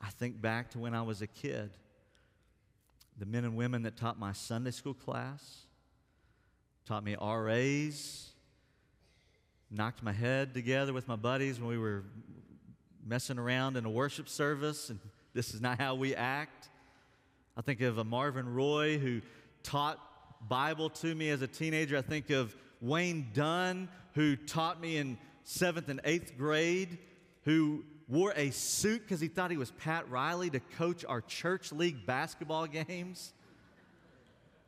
I 0.00 0.10
think 0.10 0.40
back 0.40 0.70
to 0.70 0.78
when 0.78 0.94
I 0.94 1.02
was 1.02 1.22
a 1.22 1.26
kid, 1.26 1.70
the 3.18 3.26
men 3.26 3.44
and 3.44 3.56
women 3.56 3.82
that 3.82 3.96
taught 3.96 4.16
my 4.16 4.32
Sunday 4.32 4.70
school 4.70 4.94
class, 4.94 5.62
taught 6.84 7.02
me 7.02 7.16
RAs, 7.20 8.30
knocked 9.70 10.02
my 10.02 10.12
head 10.12 10.54
together 10.54 10.92
with 10.92 11.08
my 11.08 11.16
buddies 11.16 11.58
when 11.58 11.68
we 11.68 11.78
were 11.78 12.04
messing 13.04 13.38
around 13.38 13.76
in 13.76 13.84
a 13.84 13.90
worship 13.90 14.28
service, 14.28 14.90
and 14.90 14.98
this 15.34 15.54
is 15.54 15.60
not 15.60 15.78
how 15.78 15.94
we 15.94 16.14
act. 16.14 16.68
I 17.56 17.62
think 17.62 17.80
of 17.80 17.98
a 17.98 18.04
Marvin 18.04 18.54
Roy 18.54 18.98
who 18.98 19.22
taught 19.62 19.98
Bible 20.48 20.90
to 20.90 21.14
me 21.14 21.30
as 21.30 21.42
a 21.42 21.46
teenager. 21.46 21.96
I 21.96 22.02
think 22.02 22.30
of 22.30 22.54
Wayne 22.80 23.28
Dunn 23.32 23.88
who 24.14 24.34
taught 24.34 24.80
me 24.80 24.96
in 24.96 25.18
seventh 25.44 25.88
and 25.88 26.00
eighth 26.04 26.36
grade, 26.38 26.98
who 27.44 27.84
wore 28.08 28.32
a 28.34 28.50
suit 28.50 29.02
because 29.02 29.20
he 29.20 29.28
thought 29.28 29.50
he 29.50 29.56
was 29.56 29.70
Pat 29.72 30.08
Riley 30.10 30.48
to 30.50 30.60
coach 30.78 31.04
our 31.04 31.20
church 31.20 31.72
league 31.72 32.06
basketball 32.06 32.66
games. 32.88 33.32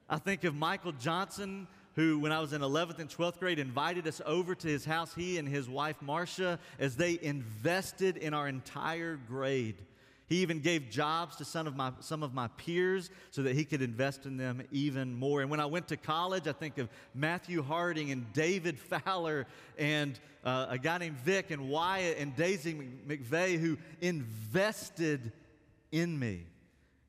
I 0.09 0.19
think 0.19 0.45
of 0.45 0.55
Michael 0.55 0.93
Johnson, 0.93 1.67
who, 1.99 2.17
when 2.21 2.31
I 2.31 2.39
was 2.39 2.53
in 2.53 2.61
11th 2.61 3.01
and 3.01 3.11
12th 3.11 3.41
grade, 3.41 3.59
invited 3.59 4.07
us 4.07 4.21
over 4.25 4.55
to 4.55 4.69
his 4.69 4.85
house, 4.85 5.13
he 5.13 5.37
and 5.37 5.49
his 5.49 5.69
wife 5.69 5.97
Marcia, 6.01 6.61
as 6.79 6.95
they 6.95 7.19
invested 7.21 8.17
in 8.17 8.35
our 8.35 8.47
entire 8.47 9.17
grade. 9.17 9.75
He 10.29 10.37
even 10.43 10.61
gave 10.61 10.91
jobs 10.91 11.35
to 11.37 11.45
some 11.45 11.67
of, 11.67 11.75
my, 11.75 11.91
some 11.99 12.23
of 12.23 12.33
my 12.33 12.47
peers 12.57 13.11
so 13.33 13.43
that 13.43 13.57
he 13.57 13.65
could 13.65 13.83
invest 13.83 14.27
in 14.27 14.37
them 14.37 14.63
even 14.71 15.13
more. 15.13 15.41
And 15.41 15.51
when 15.51 15.59
I 15.59 15.67
went 15.67 15.89
to 15.89 15.97
college, 15.97 16.47
I 16.47 16.53
think 16.53 16.79
of 16.79 16.89
Matthew 17.17 17.63
Harding 17.63 18.13
and 18.13 18.33
David 18.33 18.79
Fowler 19.05 19.49
and 19.77 20.21
uh, 20.45 20.67
a 20.69 20.79
guy 20.79 20.99
named 20.99 21.17
Vic 21.17 21.51
and 21.51 21.69
Wyatt 21.69 22.19
and 22.19 22.37
Daisy 22.37 22.75
McVeigh 23.09 23.59
who 23.59 23.77
invested 24.01 25.33
in 25.91 26.17
me. 26.17 26.45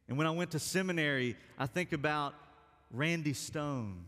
And 0.07 0.17
when 0.17 0.25
I 0.25 0.31
went 0.31 0.49
to 0.51 0.59
seminary, 0.59 1.37
I 1.59 1.67
think 1.67 1.93
about 1.93 2.33
Randy 2.89 3.33
Stone, 3.33 4.05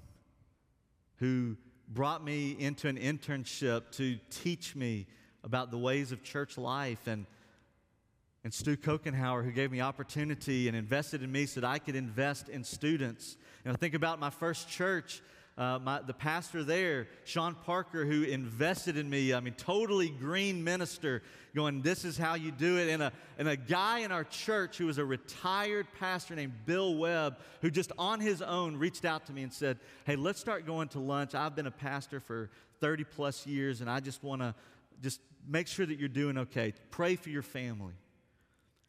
who 1.22 1.56
brought 1.88 2.24
me 2.24 2.58
into 2.60 2.88
an 2.88 2.98
internship 2.98 3.92
to 3.92 4.18
teach 4.30 4.76
me 4.76 5.08
about 5.44 5.72
the 5.72 5.78
ways 5.78 6.12
of 6.12 6.24
church 6.24 6.58
life 6.58 7.08
and 7.08 7.26
and 8.44 8.52
Stu 8.52 8.76
Kokenhauer, 8.76 9.46
who 9.46 9.52
gave 9.52 9.72
me 9.72 9.82
opportunity 9.82 10.68
and 10.68 10.76
invested 10.76 11.22
in 11.22 11.32
me 11.32 11.46
so 11.46 11.62
that 11.62 11.68
I 11.68 11.78
could 11.78 11.96
invest 11.96 12.50
in 12.50 12.64
students. 12.64 13.38
And 13.64 13.72
I 13.72 13.78
think 13.78 13.94
about 13.94 14.20
my 14.20 14.32
first 14.32 14.68
church, 14.68 15.22
uh, 15.58 15.80
my, 15.80 16.02
the 16.02 16.14
pastor 16.14 16.64
there, 16.64 17.08
Sean 17.26 17.56
Parker, 17.56 18.06
who 18.06 18.24
invested 18.24 18.98
in 18.98 19.10
me. 19.10 19.34
I 19.34 19.42
mean, 19.42 19.54
totally 19.54 20.10
green 20.10 20.64
minister, 20.64 21.22
going, 21.54 21.82
This 21.82 22.06
is 22.06 22.18
how 22.18 22.36
you 22.36 22.52
do 22.52 22.78
it. 22.78 22.90
And 22.90 23.04
a, 23.04 23.12
and 23.38 23.50
a 23.50 23.58
guy 23.58 24.00
in 24.00 24.12
our 24.12 24.24
church 24.24 24.78
who 24.78 24.86
was 24.86 24.98
a 24.98 25.06
retired 25.06 25.88
pastor 26.00 26.36
named 26.36 26.54
Bill 26.66 26.96
Webb, 26.96 27.38
who 27.62 27.70
just 27.70 27.92
on 27.98 28.22
his 28.22 28.42
own 28.42 28.78
reached 28.78 29.04
out 29.04 29.26
to 29.28 29.34
me 29.34 29.44
and 29.44 29.54
said, 29.54 29.78
Hey, 30.06 30.16
let's 30.16 30.40
start 30.40 30.66
going 30.66 30.88
to 30.90 31.00
lunch. 31.00 31.36
I've 31.36 31.56
been 31.56 31.68
a 31.68 31.72
pastor 31.72 32.20
for 32.20 32.50
30 32.80 33.04
plus 33.04 33.46
years, 33.46 33.82
and 33.82 33.90
I 33.90 34.00
just 34.00 34.24
want 34.24 34.42
to 34.42 34.56
just 35.02 35.20
make 35.48 35.68
sure 35.68 35.86
that 35.86 36.00
you're 36.00 36.10
doing 36.10 36.38
okay. 36.38 36.74
Pray 36.92 37.16
for 37.16 37.30
your 37.30 37.44
family. 37.44 37.94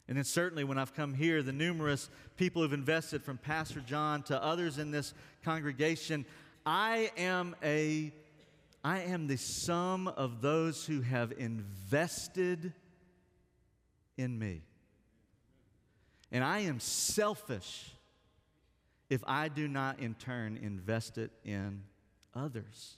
And 0.07 0.17
then, 0.17 0.25
certainly, 0.25 0.65
when 0.65 0.77
I've 0.77 0.93
come 0.93 1.13
here, 1.13 1.41
the 1.41 1.53
numerous 1.53 2.09
people 2.35 2.61
who've 2.61 2.73
invested 2.73 3.23
from 3.23 3.37
Pastor 3.37 3.79
John 3.79 4.21
to 4.23 4.43
others 4.43 4.77
in 4.77 4.91
this 4.91 5.13
congregation, 5.45 6.25
I 6.65 7.11
am 7.17 7.55
a 7.63 8.13
I 8.83 8.99
am 9.01 9.27
the 9.27 9.37
sum 9.37 10.09
of 10.09 10.41
those 10.41 10.85
who 10.85 11.01
have 11.01 11.31
invested 11.37 12.73
in 14.17 14.37
me. 14.37 14.61
And 16.31 16.43
I 16.43 16.59
am 16.59 16.79
selfish 16.79 17.91
if 19.09 19.23
I 19.25 19.47
do 19.47 19.67
not, 19.67 19.99
in 19.99 20.15
turn, 20.15 20.57
invest 20.57 21.17
it 21.17 21.31
in 21.45 21.83
others. 22.35 22.97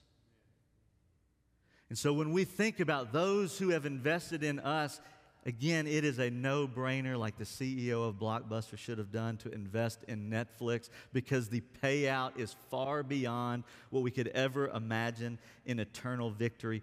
And 1.90 1.98
so 1.98 2.14
when 2.14 2.32
we 2.32 2.46
think 2.46 2.80
about 2.80 3.14
those 3.14 3.58
who 3.60 3.70
have 3.70 3.86
invested 3.86 4.44
in 4.44 4.60
us, 4.60 5.00
Again, 5.48 5.86
it 5.86 6.04
is 6.04 6.18
a 6.18 6.32
no 6.32 6.68
brainer, 6.68 7.18
like 7.18 7.38
the 7.38 7.44
CEO 7.44 8.08
of 8.08 8.16
Blockbuster 8.16 8.78
should 8.78 8.98
have 8.98 9.12
done, 9.12 9.38
to 9.38 9.52
invest 9.52 10.04
in 10.08 10.30
Netflix 10.30 10.90
because 11.14 11.50
the 11.50 11.62
payout 11.84 12.40
is 12.40 12.56
far 12.72 13.04
beyond 13.04 13.64
what 13.92 14.02
we 14.02 14.10
could 14.10 14.30
ever 14.30 14.70
imagine 14.70 15.38
in 15.66 15.80
eternal 15.80 16.32
victory. 16.32 16.82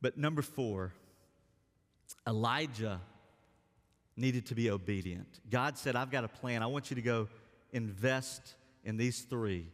But 0.00 0.16
number 0.16 0.40
four, 0.40 0.92
Elijah 2.28 3.00
needed 4.16 4.46
to 4.46 4.54
be 4.54 4.70
obedient. 4.70 5.40
God 5.50 5.76
said, 5.76 5.96
I've 5.96 6.12
got 6.12 6.22
a 6.22 6.28
plan. 6.28 6.62
I 6.62 6.66
want 6.66 6.90
you 6.90 6.94
to 6.94 7.02
go 7.02 7.28
invest 7.72 8.54
in 8.84 8.96
these 8.96 9.22
three. 9.22 9.66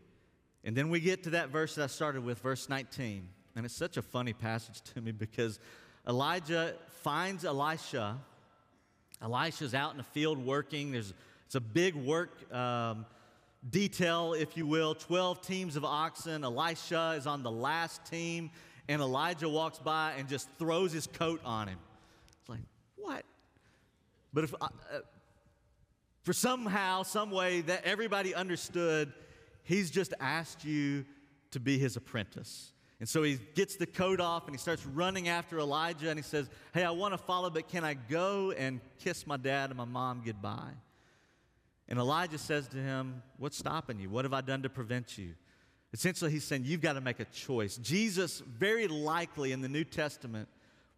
And 0.64 0.74
then 0.74 0.88
we 0.88 1.00
get 1.00 1.24
to 1.24 1.30
that 1.30 1.50
verse 1.50 1.74
that 1.74 1.84
I 1.84 1.86
started 1.86 2.24
with, 2.24 2.38
verse 2.38 2.68
19. 2.68 3.28
And 3.56 3.66
it's 3.66 3.74
such 3.74 3.98
a 3.98 4.02
funny 4.02 4.32
passage 4.32 4.80
to 4.94 5.02
me 5.02 5.12
because 5.12 5.58
Elijah 6.08 6.74
finds 7.02 7.44
Elisha. 7.44 8.16
Elisha's 9.22 9.74
out 9.74 9.92
in 9.92 9.98
the 9.98 10.02
field 10.02 10.38
working. 10.38 10.92
There's, 10.92 11.12
it's 11.46 11.54
a 11.54 11.60
big 11.60 11.94
work 11.94 12.52
um, 12.52 13.04
detail, 13.68 14.32
if 14.32 14.56
you 14.56 14.66
will 14.66 14.94
12 14.94 15.42
teams 15.42 15.76
of 15.76 15.84
oxen. 15.84 16.44
Elisha 16.44 17.14
is 17.16 17.26
on 17.26 17.42
the 17.42 17.50
last 17.50 18.04
team, 18.06 18.50
and 18.88 19.00
Elijah 19.02 19.48
walks 19.48 19.78
by 19.78 20.14
and 20.16 20.28
just 20.28 20.48
throws 20.58 20.92
his 20.92 21.06
coat 21.06 21.40
on 21.44 21.68
him. 21.68 21.78
It's 22.40 22.48
like, 22.48 22.60
what? 22.96 23.24
But 24.32 24.44
if, 24.44 24.54
uh, 24.54 24.68
uh 24.92 25.00
for 26.22 26.32
somehow, 26.34 27.02
some 27.02 27.30
way 27.30 27.62
that 27.62 27.84
everybody 27.84 28.34
understood, 28.34 29.12
he's 29.64 29.90
just 29.90 30.12
asked 30.20 30.64
you 30.64 31.04
to 31.50 31.60
be 31.60 31.78
his 31.78 31.96
apprentice. 31.96 32.72
And 33.00 33.08
so 33.08 33.22
he 33.22 33.38
gets 33.54 33.76
the 33.76 33.86
coat 33.86 34.20
off 34.20 34.46
and 34.46 34.54
he 34.54 34.58
starts 34.58 34.84
running 34.84 35.28
after 35.28 35.58
Elijah 35.58 36.10
and 36.10 36.18
he 36.18 36.22
says, 36.22 36.50
Hey, 36.72 36.84
I 36.84 36.90
want 36.90 37.14
to 37.14 37.18
follow, 37.18 37.48
but 37.48 37.66
can 37.66 37.82
I 37.82 37.94
go 37.94 38.52
and 38.52 38.80
kiss 38.98 39.26
my 39.26 39.38
dad 39.38 39.70
and 39.70 39.78
my 39.78 39.86
mom 39.86 40.22
goodbye? 40.24 40.74
And 41.88 41.98
Elijah 41.98 42.38
says 42.38 42.68
to 42.68 42.76
him, 42.76 43.22
What's 43.38 43.56
stopping 43.56 43.98
you? 43.98 44.10
What 44.10 44.26
have 44.26 44.34
I 44.34 44.42
done 44.42 44.62
to 44.62 44.68
prevent 44.68 45.16
you? 45.16 45.34
Essentially, 45.94 46.30
he's 46.30 46.44
saying, 46.44 46.64
You've 46.66 46.82
got 46.82 46.92
to 46.92 47.00
make 47.00 47.20
a 47.20 47.24
choice. 47.24 47.78
Jesus, 47.78 48.40
very 48.40 48.86
likely 48.86 49.52
in 49.52 49.62
the 49.62 49.68
New 49.68 49.84
Testament, 49.84 50.48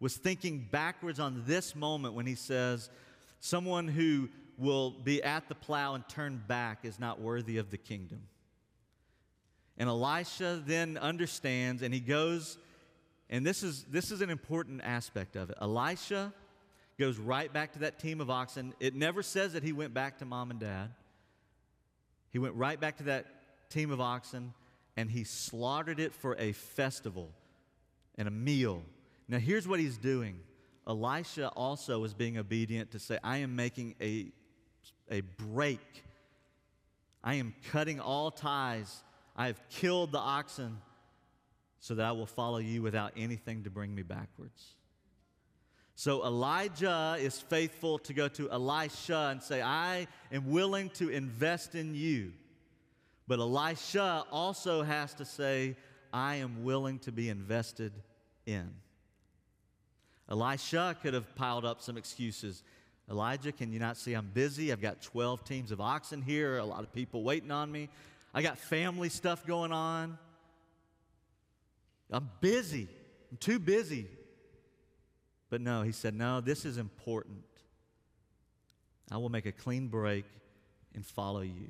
was 0.01 0.17
thinking 0.17 0.67
backwards 0.69 1.21
on 1.21 1.43
this 1.47 1.73
moment 1.73 2.13
when 2.13 2.25
he 2.25 2.35
says, 2.35 2.89
Someone 3.39 3.87
who 3.87 4.29
will 4.57 4.91
be 4.91 5.23
at 5.23 5.47
the 5.47 5.55
plow 5.55 5.95
and 5.95 6.07
turn 6.09 6.41
back 6.47 6.79
is 6.83 6.99
not 6.99 7.21
worthy 7.21 7.57
of 7.57 7.71
the 7.71 7.77
kingdom. 7.77 8.21
And 9.77 9.89
Elisha 9.89 10.61
then 10.65 10.97
understands 10.97 11.81
and 11.81 11.93
he 11.93 11.99
goes, 11.99 12.57
and 13.29 13.45
this 13.45 13.63
is, 13.63 13.83
this 13.89 14.11
is 14.11 14.21
an 14.21 14.29
important 14.29 14.81
aspect 14.83 15.35
of 15.35 15.49
it. 15.49 15.57
Elisha 15.61 16.33
goes 16.99 17.17
right 17.17 17.51
back 17.51 17.73
to 17.73 17.79
that 17.79 17.99
team 17.99 18.21
of 18.21 18.29
oxen. 18.29 18.73
It 18.79 18.93
never 18.95 19.23
says 19.23 19.53
that 19.53 19.63
he 19.63 19.73
went 19.73 19.93
back 19.93 20.19
to 20.19 20.25
mom 20.25 20.51
and 20.51 20.59
dad. 20.59 20.91
He 22.31 22.39
went 22.39 22.55
right 22.55 22.79
back 22.79 22.97
to 22.97 23.03
that 23.03 23.25
team 23.69 23.91
of 23.91 23.99
oxen 23.99 24.53
and 24.95 25.09
he 25.09 25.23
slaughtered 25.23 25.99
it 25.99 26.13
for 26.13 26.35
a 26.37 26.51
festival 26.51 27.31
and 28.15 28.27
a 28.27 28.31
meal. 28.31 28.83
Now, 29.27 29.39
here's 29.39 29.67
what 29.67 29.79
he's 29.79 29.97
doing 29.97 30.39
Elisha 30.87 31.47
also 31.49 31.99
was 31.99 32.13
being 32.13 32.37
obedient 32.37 32.91
to 32.91 32.99
say, 32.99 33.17
I 33.23 33.37
am 33.37 33.55
making 33.55 33.95
a, 34.01 34.31
a 35.09 35.21
break. 35.21 36.03
I 37.23 37.35
am 37.35 37.55
cutting 37.71 37.99
all 38.01 38.31
ties 38.31 39.03
I 39.35 39.47
have 39.47 39.61
killed 39.69 40.11
the 40.11 40.19
oxen 40.19 40.77
so 41.79 41.95
that 41.95 42.05
I 42.05 42.11
will 42.11 42.25
follow 42.25 42.59
you 42.59 42.81
without 42.81 43.13
anything 43.17 43.63
to 43.63 43.69
bring 43.69 43.93
me 43.93 44.03
backwards. 44.03 44.75
So 45.95 46.25
Elijah 46.25 47.17
is 47.19 47.39
faithful 47.39 47.99
to 47.99 48.13
go 48.13 48.27
to 48.29 48.49
Elisha 48.49 49.29
and 49.31 49.41
say, 49.41 49.61
I 49.61 50.07
am 50.31 50.49
willing 50.49 50.89
to 50.91 51.09
invest 51.09 51.75
in 51.75 51.93
you. 51.93 52.31
But 53.27 53.39
Elisha 53.39 54.25
also 54.31 54.81
has 54.81 55.13
to 55.15 55.25
say, 55.25 55.75
I 56.11 56.35
am 56.35 56.63
willing 56.63 56.99
to 56.99 57.11
be 57.11 57.29
invested 57.29 57.93
in. 58.45 58.71
Elisha 60.29 60.95
could 61.01 61.13
have 61.13 61.35
piled 61.35 61.65
up 61.65 61.81
some 61.81 61.97
excuses. 61.97 62.63
Elijah, 63.09 63.51
can 63.51 63.71
you 63.71 63.79
not 63.79 63.97
see 63.97 64.13
I'm 64.13 64.29
busy? 64.33 64.71
I've 64.71 64.81
got 64.81 65.01
12 65.01 65.43
teams 65.43 65.71
of 65.71 65.81
oxen 65.81 66.21
here, 66.21 66.57
a 66.57 66.65
lot 66.65 66.83
of 66.83 66.93
people 66.93 67.23
waiting 67.23 67.51
on 67.51 67.71
me. 67.71 67.89
I 68.33 68.41
got 68.41 68.57
family 68.57 69.09
stuff 69.09 69.45
going 69.45 69.71
on. 69.71 70.17
I'm 72.11 72.29
busy. 72.41 72.87
I'm 73.31 73.37
too 73.37 73.59
busy. 73.59 74.07
But 75.49 75.61
no, 75.61 75.83
he 75.83 75.91
said, 75.91 76.15
no, 76.15 76.41
this 76.41 76.65
is 76.65 76.77
important. 76.77 77.43
I 79.11 79.17
will 79.17 79.29
make 79.29 79.45
a 79.45 79.51
clean 79.51 79.87
break 79.87 80.25
and 80.95 81.05
follow 81.05 81.41
you. 81.41 81.69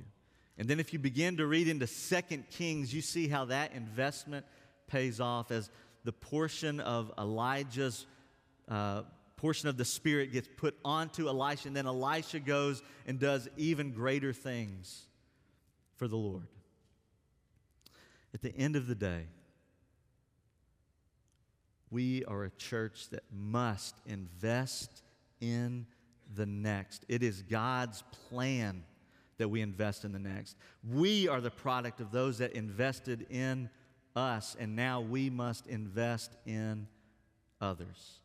And 0.58 0.67
then 0.67 0.80
if 0.80 0.93
you 0.93 0.99
begin 0.99 1.38
to 1.38 1.47
read 1.47 1.67
into 1.67 1.88
Second 1.88 2.45
Kings, 2.49 2.93
you 2.93 3.02
see 3.02 3.28
how 3.28 3.45
that 3.45 3.73
investment 3.73 4.45
pays 4.88 5.19
off 5.19 5.52
as 5.52 5.69
the 6.04 6.13
portion 6.13 6.80
of 6.80 7.12
Elijah's 7.17 8.06
uh, 8.69 9.02
portion 9.36 9.67
of 9.67 9.76
the 9.76 9.84
Spirit 9.84 10.32
gets 10.32 10.47
put 10.56 10.78
onto 10.86 11.28
Elisha, 11.28 11.67
and 11.67 11.76
then 11.76 11.86
Elisha 11.86 12.39
goes 12.39 12.82
and 13.06 13.19
does 13.19 13.49
even 13.58 13.91
greater 13.91 14.32
things 14.32 15.08
for 15.97 16.08
the 16.08 16.15
Lord. 16.15 16.47
At 18.34 18.41
the 18.41 18.56
end 18.56 18.76
of 18.76 18.88
the 18.88 18.96
day, 18.96 19.28
we 21.91 22.26
are 22.26 22.43
a 22.43 22.50
church 22.50 23.10
that 23.10 23.24
must 23.32 23.96
invest 24.06 25.04
in 25.39 25.86
the 26.34 26.46
next. 26.46 27.06
It 27.08 27.22
is 27.22 27.43
God's 27.43 28.04
plan 28.30 28.84
that 29.38 29.50
we 29.50 29.62
invest 29.62 30.04
in 30.04 30.12
the 30.12 30.19
next. 30.19 30.56
We 30.89 31.28
are 31.28 31.41
the 31.41 31.52
product 31.52 32.00
of 32.00 32.12
those 32.12 32.39
that 32.39 32.54
invested 32.54 33.28
in 33.30 33.69
us, 34.15 34.56
and 34.60 34.76
now 34.76 35.02
we 35.02 35.30
must 35.30 35.67
invest 35.67 36.36
in 36.46 36.88
others. 37.62 38.19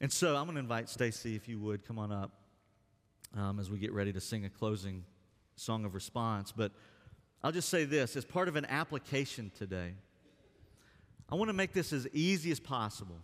And 0.00 0.12
so 0.12 0.36
I'm 0.36 0.44
going 0.44 0.56
to 0.56 0.60
invite 0.60 0.88
Stacy, 0.88 1.36
if 1.36 1.48
you 1.48 1.58
would, 1.60 1.86
come 1.86 1.98
on 1.98 2.12
up 2.12 2.32
um, 3.36 3.58
as 3.58 3.70
we 3.70 3.78
get 3.78 3.92
ready 3.92 4.12
to 4.12 4.20
sing 4.20 4.44
a 4.44 4.50
closing 4.50 5.04
song 5.56 5.84
of 5.84 5.94
response. 5.94 6.52
But 6.52 6.72
I'll 7.44 7.52
just 7.52 7.68
say 7.68 7.84
this 7.84 8.16
as 8.16 8.24
part 8.24 8.48
of 8.48 8.56
an 8.56 8.64
application 8.64 9.52
today, 9.58 9.92
I 11.30 11.34
want 11.34 11.50
to 11.50 11.52
make 11.52 11.74
this 11.74 11.92
as 11.92 12.08
easy 12.14 12.50
as 12.50 12.58
possible. 12.58 13.18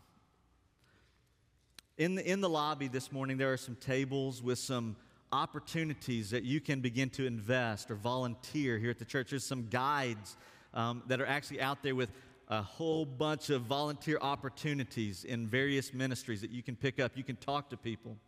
In 1.96 2.16
the, 2.16 2.30
in 2.30 2.42
the 2.42 2.48
lobby 2.48 2.86
this 2.86 3.10
morning, 3.12 3.38
there 3.38 3.50
are 3.50 3.56
some 3.56 3.76
tables 3.76 4.42
with 4.42 4.58
some 4.58 4.96
opportunities 5.32 6.28
that 6.30 6.42
you 6.42 6.60
can 6.60 6.80
begin 6.80 7.08
to 7.10 7.24
invest 7.24 7.90
or 7.90 7.94
volunteer 7.94 8.76
here 8.76 8.90
at 8.90 8.98
the 8.98 9.06
church. 9.06 9.30
There's 9.30 9.42
some 9.42 9.68
guides 9.70 10.36
um, 10.74 11.02
that 11.06 11.22
are 11.22 11.26
actually 11.26 11.62
out 11.62 11.82
there 11.82 11.94
with 11.94 12.10
a 12.48 12.60
whole 12.60 13.06
bunch 13.06 13.48
of 13.48 13.62
volunteer 13.62 14.18
opportunities 14.20 15.24
in 15.24 15.46
various 15.46 15.94
ministries 15.94 16.42
that 16.42 16.50
you 16.50 16.62
can 16.62 16.76
pick 16.76 17.00
up. 17.00 17.12
You 17.16 17.24
can 17.24 17.36
talk 17.36 17.70
to 17.70 17.78
people. 17.78 18.18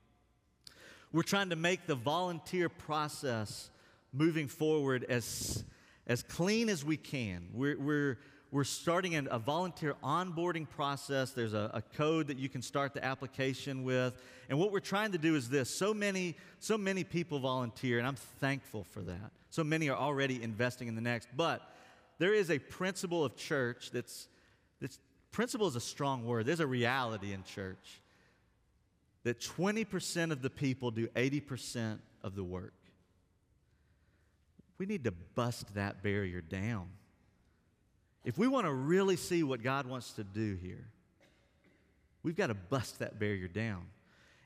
We're 1.12 1.22
trying 1.22 1.50
to 1.50 1.56
make 1.56 1.86
the 1.86 1.96
volunteer 1.96 2.70
process 2.70 3.68
moving 4.10 4.48
forward 4.48 5.04
as, 5.08 5.64
as 6.06 6.22
clean 6.22 6.68
as 6.68 6.84
we 6.84 6.96
can. 6.96 7.48
We're, 7.52 7.78
we're, 7.78 8.18
we're 8.50 8.64
starting 8.64 9.14
a 9.30 9.38
volunteer 9.38 9.94
onboarding 10.04 10.68
process. 10.68 11.30
There's 11.30 11.54
a, 11.54 11.70
a, 11.72 11.82
code 11.96 12.26
that 12.26 12.38
you 12.38 12.48
can 12.48 12.60
start 12.60 12.92
the 12.92 13.04
application 13.04 13.82
with. 13.82 14.14
And 14.48 14.58
what 14.58 14.72
we're 14.72 14.80
trying 14.80 15.12
to 15.12 15.18
do 15.18 15.36
is 15.36 15.48
this 15.48 15.70
so 15.70 15.94
many, 15.94 16.36
so 16.58 16.76
many 16.76 17.02
people 17.02 17.38
volunteer, 17.38 17.98
and 17.98 18.06
I'm 18.06 18.16
thankful 18.16 18.84
for 18.84 19.00
that. 19.00 19.32
So 19.50 19.64
many 19.64 19.88
are 19.88 19.96
already 19.96 20.42
investing 20.42 20.88
in 20.88 20.94
the 20.94 21.00
next. 21.00 21.28
But 21.36 21.62
there 22.18 22.34
is 22.34 22.50
a 22.50 22.58
principle 22.58 23.24
of 23.24 23.36
church 23.36 23.90
that's, 23.90 24.28
that's 24.80 24.98
principle 25.30 25.66
is 25.66 25.76
a 25.76 25.80
strong 25.80 26.26
word. 26.26 26.46
There's 26.46 26.60
a 26.60 26.66
reality 26.66 27.32
in 27.32 27.44
church 27.44 28.02
that 29.24 29.40
20% 29.40 30.30
of 30.30 30.42
the 30.42 30.50
people 30.50 30.90
do 30.90 31.06
80% 31.08 32.00
of 32.22 32.34
the 32.34 32.44
work. 32.44 32.74
We 34.82 34.86
need 34.86 35.04
to 35.04 35.12
bust 35.12 35.76
that 35.76 36.02
barrier 36.02 36.40
down. 36.40 36.88
If 38.24 38.36
we 38.36 38.48
want 38.48 38.66
to 38.66 38.72
really 38.72 39.14
see 39.14 39.44
what 39.44 39.62
God 39.62 39.86
wants 39.86 40.14
to 40.14 40.24
do 40.24 40.58
here, 40.60 40.88
we've 42.24 42.34
got 42.34 42.48
to 42.48 42.54
bust 42.54 42.98
that 42.98 43.16
barrier 43.16 43.46
down. 43.46 43.84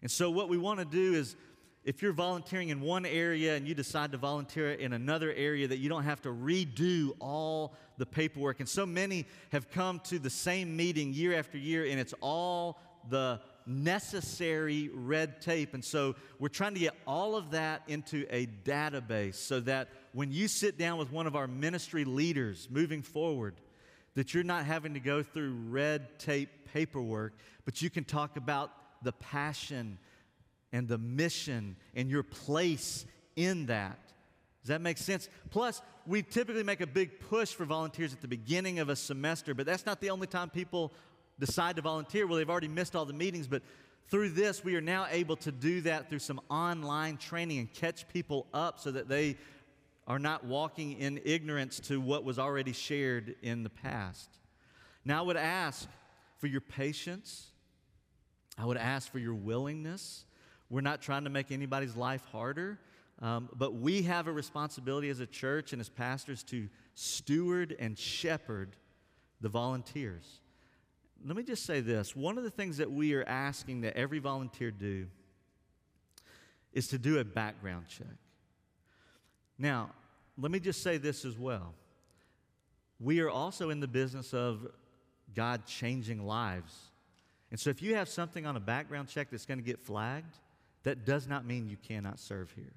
And 0.02 0.10
so, 0.10 0.30
what 0.30 0.50
we 0.50 0.58
want 0.58 0.78
to 0.80 0.84
do 0.84 1.14
is 1.14 1.36
if 1.84 2.02
you're 2.02 2.12
volunteering 2.12 2.68
in 2.68 2.82
one 2.82 3.06
area 3.06 3.56
and 3.56 3.66
you 3.66 3.74
decide 3.74 4.12
to 4.12 4.18
volunteer 4.18 4.72
in 4.72 4.92
another 4.92 5.32
area, 5.32 5.68
that 5.68 5.78
you 5.78 5.88
don't 5.88 6.04
have 6.04 6.20
to 6.20 6.28
redo 6.28 7.12
all 7.18 7.74
the 7.96 8.04
paperwork. 8.04 8.60
And 8.60 8.68
so 8.68 8.84
many 8.84 9.24
have 9.52 9.70
come 9.70 10.00
to 10.00 10.18
the 10.18 10.28
same 10.28 10.76
meeting 10.76 11.14
year 11.14 11.32
after 11.32 11.56
year, 11.56 11.86
and 11.86 11.98
it's 11.98 12.12
all 12.20 12.78
the 13.08 13.40
necessary 13.66 14.90
red 14.94 15.40
tape. 15.40 15.74
And 15.74 15.84
so 15.84 16.14
we're 16.38 16.48
trying 16.48 16.74
to 16.74 16.80
get 16.80 16.94
all 17.06 17.36
of 17.36 17.50
that 17.50 17.82
into 17.88 18.26
a 18.30 18.46
database 18.64 19.34
so 19.34 19.60
that 19.60 19.88
when 20.16 20.32
you 20.32 20.48
sit 20.48 20.78
down 20.78 20.96
with 20.96 21.12
one 21.12 21.26
of 21.26 21.36
our 21.36 21.46
ministry 21.46 22.06
leaders 22.06 22.68
moving 22.70 23.02
forward, 23.02 23.54
that 24.14 24.32
you're 24.32 24.42
not 24.42 24.64
having 24.64 24.94
to 24.94 25.00
go 25.00 25.22
through 25.22 25.52
red 25.68 26.18
tape 26.18 26.48
paperwork, 26.72 27.34
but 27.66 27.82
you 27.82 27.90
can 27.90 28.02
talk 28.02 28.38
about 28.38 28.72
the 29.02 29.12
passion 29.12 29.98
and 30.72 30.88
the 30.88 30.96
mission 30.96 31.76
and 31.94 32.08
your 32.08 32.22
place 32.22 33.04
in 33.36 33.66
that. 33.66 33.98
Does 34.62 34.68
that 34.68 34.80
make 34.80 34.96
sense? 34.96 35.28
Plus, 35.50 35.82
we 36.06 36.22
typically 36.22 36.62
make 36.62 36.80
a 36.80 36.86
big 36.86 37.20
push 37.20 37.50
for 37.50 37.66
volunteers 37.66 38.14
at 38.14 38.22
the 38.22 38.28
beginning 38.28 38.78
of 38.78 38.88
a 38.88 38.96
semester, 38.96 39.52
but 39.52 39.66
that's 39.66 39.84
not 39.84 40.00
the 40.00 40.08
only 40.08 40.26
time 40.26 40.48
people 40.48 40.94
decide 41.38 41.76
to 41.76 41.82
volunteer. 41.82 42.26
Well, 42.26 42.38
they've 42.38 42.48
already 42.48 42.68
missed 42.68 42.96
all 42.96 43.04
the 43.04 43.12
meetings, 43.12 43.48
but 43.48 43.60
through 44.08 44.30
this, 44.30 44.64
we 44.64 44.76
are 44.76 44.80
now 44.80 45.08
able 45.10 45.36
to 45.36 45.52
do 45.52 45.82
that 45.82 46.08
through 46.08 46.20
some 46.20 46.40
online 46.48 47.18
training 47.18 47.58
and 47.58 47.70
catch 47.70 48.08
people 48.08 48.46
up 48.54 48.80
so 48.80 48.92
that 48.92 49.10
they 49.10 49.36
are 50.06 50.18
not 50.18 50.44
walking 50.44 50.92
in 50.92 51.20
ignorance 51.24 51.80
to 51.80 52.00
what 52.00 52.24
was 52.24 52.38
already 52.38 52.72
shared 52.72 53.34
in 53.42 53.62
the 53.62 53.70
past. 53.70 54.28
Now, 55.04 55.18
I 55.18 55.22
would 55.22 55.36
ask 55.36 55.88
for 56.38 56.46
your 56.46 56.60
patience, 56.60 57.48
I 58.58 58.64
would 58.64 58.76
ask 58.76 59.10
for 59.10 59.18
your 59.18 59.34
willingness 59.34 60.24
we're 60.68 60.80
not 60.80 61.00
trying 61.00 61.24
to 61.24 61.30
make 61.30 61.52
anybody's 61.52 61.96
life 61.96 62.24
harder, 62.32 62.78
um, 63.22 63.48
but 63.54 63.74
we 63.74 64.02
have 64.02 64.26
a 64.26 64.32
responsibility 64.32 65.08
as 65.10 65.20
a 65.20 65.26
church 65.26 65.72
and 65.72 65.80
as 65.80 65.88
pastors 65.88 66.42
to 66.44 66.68
steward 66.94 67.76
and 67.78 67.98
shepherd 67.98 68.76
the 69.40 69.48
volunteers. 69.48 70.40
Let 71.24 71.36
me 71.36 71.42
just 71.42 71.64
say 71.64 71.80
this 71.80 72.16
one 72.16 72.36
of 72.36 72.44
the 72.44 72.50
things 72.50 72.78
that 72.78 72.90
we 72.90 73.14
are 73.14 73.24
asking 73.24 73.82
that 73.82 73.96
every 73.96 74.18
volunteer 74.18 74.70
do 74.70 75.06
is 76.72 76.88
to 76.88 76.98
do 76.98 77.18
a 77.18 77.24
background 77.24 77.86
check. 77.88 78.06
Now, 79.58 79.90
let 80.38 80.50
me 80.50 80.60
just 80.60 80.82
say 80.82 80.98
this 80.98 81.24
as 81.24 81.38
well. 81.38 81.74
We 83.00 83.20
are 83.20 83.30
also 83.30 83.70
in 83.70 83.80
the 83.80 83.88
business 83.88 84.32
of 84.34 84.66
God 85.34 85.66
changing 85.66 86.26
lives. 86.26 86.74
And 87.50 87.60
so 87.60 87.70
if 87.70 87.82
you 87.82 87.94
have 87.94 88.08
something 88.08 88.46
on 88.46 88.56
a 88.56 88.60
background 88.60 89.08
check 89.08 89.30
that's 89.30 89.46
going 89.46 89.58
to 89.58 89.64
get 89.64 89.80
flagged, 89.80 90.36
that 90.82 91.04
does 91.04 91.26
not 91.26 91.46
mean 91.46 91.68
you 91.68 91.76
cannot 91.76 92.18
serve 92.18 92.50
here. 92.52 92.72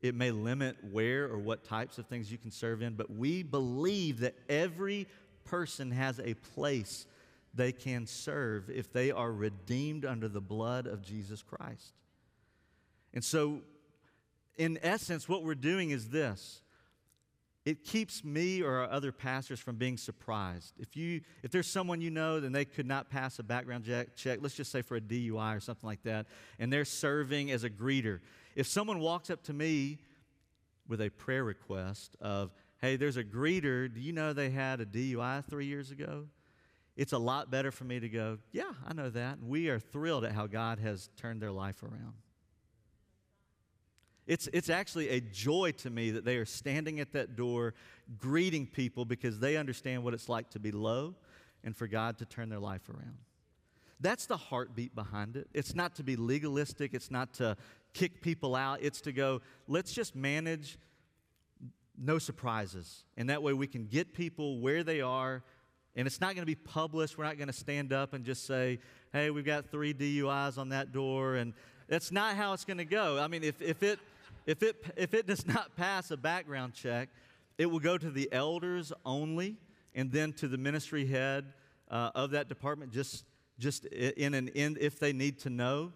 It 0.00 0.14
may 0.14 0.32
limit 0.32 0.76
where 0.90 1.24
or 1.26 1.38
what 1.38 1.64
types 1.64 1.98
of 1.98 2.06
things 2.06 2.30
you 2.30 2.38
can 2.38 2.50
serve 2.50 2.82
in, 2.82 2.94
but 2.94 3.10
we 3.10 3.42
believe 3.42 4.20
that 4.20 4.34
every 4.48 5.06
person 5.44 5.90
has 5.92 6.18
a 6.18 6.34
place 6.34 7.06
they 7.54 7.72
can 7.72 8.06
serve 8.06 8.70
if 8.70 8.92
they 8.92 9.10
are 9.10 9.30
redeemed 9.30 10.04
under 10.04 10.28
the 10.28 10.40
blood 10.40 10.86
of 10.86 11.02
Jesus 11.02 11.42
Christ. 11.42 11.94
And 13.14 13.22
so, 13.22 13.60
in 14.56 14.78
essence, 14.82 15.28
what 15.28 15.42
we're 15.42 15.54
doing 15.54 15.90
is 15.90 16.08
this 16.08 16.62
it 17.64 17.84
keeps 17.84 18.24
me 18.24 18.60
or 18.60 18.78
our 18.78 18.90
other 18.90 19.12
pastors 19.12 19.60
from 19.60 19.76
being 19.76 19.96
surprised. 19.96 20.74
If, 20.78 20.96
you, 20.96 21.20
if 21.44 21.52
there's 21.52 21.68
someone 21.68 22.00
you 22.00 22.10
know 22.10 22.36
and 22.36 22.52
they 22.52 22.64
could 22.64 22.86
not 22.86 23.08
pass 23.08 23.38
a 23.38 23.44
background 23.44 23.88
check, 24.16 24.38
let's 24.42 24.56
just 24.56 24.72
say 24.72 24.82
for 24.82 24.96
a 24.96 25.00
DUI 25.00 25.56
or 25.56 25.60
something 25.60 25.86
like 25.86 26.02
that, 26.02 26.26
and 26.58 26.72
they're 26.72 26.84
serving 26.84 27.52
as 27.52 27.62
a 27.62 27.70
greeter, 27.70 28.18
if 28.56 28.66
someone 28.66 28.98
walks 28.98 29.30
up 29.30 29.44
to 29.44 29.52
me 29.52 29.98
with 30.88 31.00
a 31.00 31.10
prayer 31.10 31.44
request 31.44 32.16
of, 32.20 32.50
hey, 32.80 32.96
there's 32.96 33.16
a 33.16 33.24
greeter, 33.24 33.92
do 33.92 34.00
you 34.00 34.12
know 34.12 34.32
they 34.32 34.50
had 34.50 34.80
a 34.80 34.86
DUI 34.86 35.44
three 35.48 35.66
years 35.66 35.92
ago? 35.92 36.26
It's 36.96 37.12
a 37.12 37.18
lot 37.18 37.50
better 37.50 37.70
for 37.70 37.84
me 37.84 38.00
to 38.00 38.08
go, 38.08 38.38
yeah, 38.50 38.72
I 38.86 38.92
know 38.92 39.08
that. 39.08 39.38
And 39.38 39.48
We 39.48 39.68
are 39.68 39.78
thrilled 39.78 40.24
at 40.24 40.32
how 40.32 40.48
God 40.48 40.80
has 40.80 41.10
turned 41.16 41.40
their 41.40 41.52
life 41.52 41.84
around. 41.84 42.14
It's, 44.26 44.48
it's 44.52 44.70
actually 44.70 45.08
a 45.08 45.20
joy 45.20 45.72
to 45.78 45.90
me 45.90 46.12
that 46.12 46.24
they 46.24 46.36
are 46.36 46.44
standing 46.44 47.00
at 47.00 47.12
that 47.12 47.36
door 47.36 47.74
greeting 48.18 48.66
people 48.66 49.04
because 49.04 49.40
they 49.40 49.56
understand 49.56 50.04
what 50.04 50.14
it's 50.14 50.28
like 50.28 50.50
to 50.50 50.60
be 50.60 50.70
low 50.70 51.14
and 51.64 51.76
for 51.76 51.86
God 51.86 52.18
to 52.18 52.24
turn 52.24 52.48
their 52.48 52.60
life 52.60 52.88
around. 52.88 53.18
That's 54.00 54.26
the 54.26 54.36
heartbeat 54.36 54.94
behind 54.94 55.36
it. 55.36 55.48
It's 55.54 55.74
not 55.74 55.94
to 55.96 56.02
be 56.02 56.16
legalistic, 56.16 56.92
it's 56.92 57.10
not 57.10 57.34
to 57.34 57.56
kick 57.94 58.20
people 58.20 58.56
out, 58.56 58.78
it's 58.82 59.00
to 59.02 59.12
go, 59.12 59.40
let's 59.68 59.92
just 59.92 60.16
manage 60.16 60.78
no 61.96 62.18
surprises. 62.18 63.04
And 63.16 63.30
that 63.30 63.42
way 63.42 63.52
we 63.52 63.66
can 63.66 63.86
get 63.86 64.12
people 64.12 64.58
where 64.60 64.82
they 64.82 65.00
are. 65.00 65.42
And 65.94 66.06
it's 66.06 66.20
not 66.20 66.34
going 66.34 66.42
to 66.42 66.46
be 66.46 66.54
published. 66.54 67.18
We're 67.18 67.24
not 67.24 67.36
going 67.36 67.48
to 67.48 67.52
stand 67.52 67.92
up 67.92 68.14
and 68.14 68.24
just 68.24 68.46
say, 68.46 68.78
hey, 69.12 69.30
we've 69.30 69.44
got 69.44 69.70
three 69.70 69.92
DUIs 69.92 70.56
on 70.56 70.70
that 70.70 70.90
door. 70.90 71.34
And 71.34 71.52
that's 71.86 72.10
not 72.10 72.34
how 72.34 72.54
it's 72.54 72.64
going 72.64 72.78
to 72.78 72.86
go. 72.86 73.18
I 73.18 73.28
mean, 73.28 73.44
if, 73.44 73.60
if 73.60 73.82
it 73.82 73.98
if 74.46 74.62
it, 74.62 74.76
if 74.96 75.14
it 75.14 75.26
does 75.26 75.46
not 75.46 75.76
pass 75.76 76.10
a 76.10 76.16
background 76.16 76.74
check, 76.74 77.08
it 77.58 77.66
will 77.66 77.80
go 77.80 77.98
to 77.98 78.10
the 78.10 78.28
elders 78.32 78.92
only 79.04 79.56
and 79.94 80.10
then 80.10 80.32
to 80.34 80.48
the 80.48 80.58
ministry 80.58 81.06
head 81.06 81.52
uh, 81.90 82.10
of 82.14 82.30
that 82.30 82.48
department 82.48 82.92
just, 82.92 83.24
just 83.58 83.84
in 83.86 84.34
an 84.34 84.48
in, 84.48 84.76
if 84.80 84.98
they 84.98 85.12
need 85.12 85.38
to 85.40 85.50
know 85.50 85.92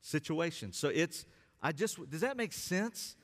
situation. 0.00 0.72
So 0.72 0.88
it's, 0.88 1.26
I 1.62 1.72
just, 1.72 1.98
does 2.10 2.22
that 2.22 2.36
make 2.36 2.52
sense? 2.52 3.16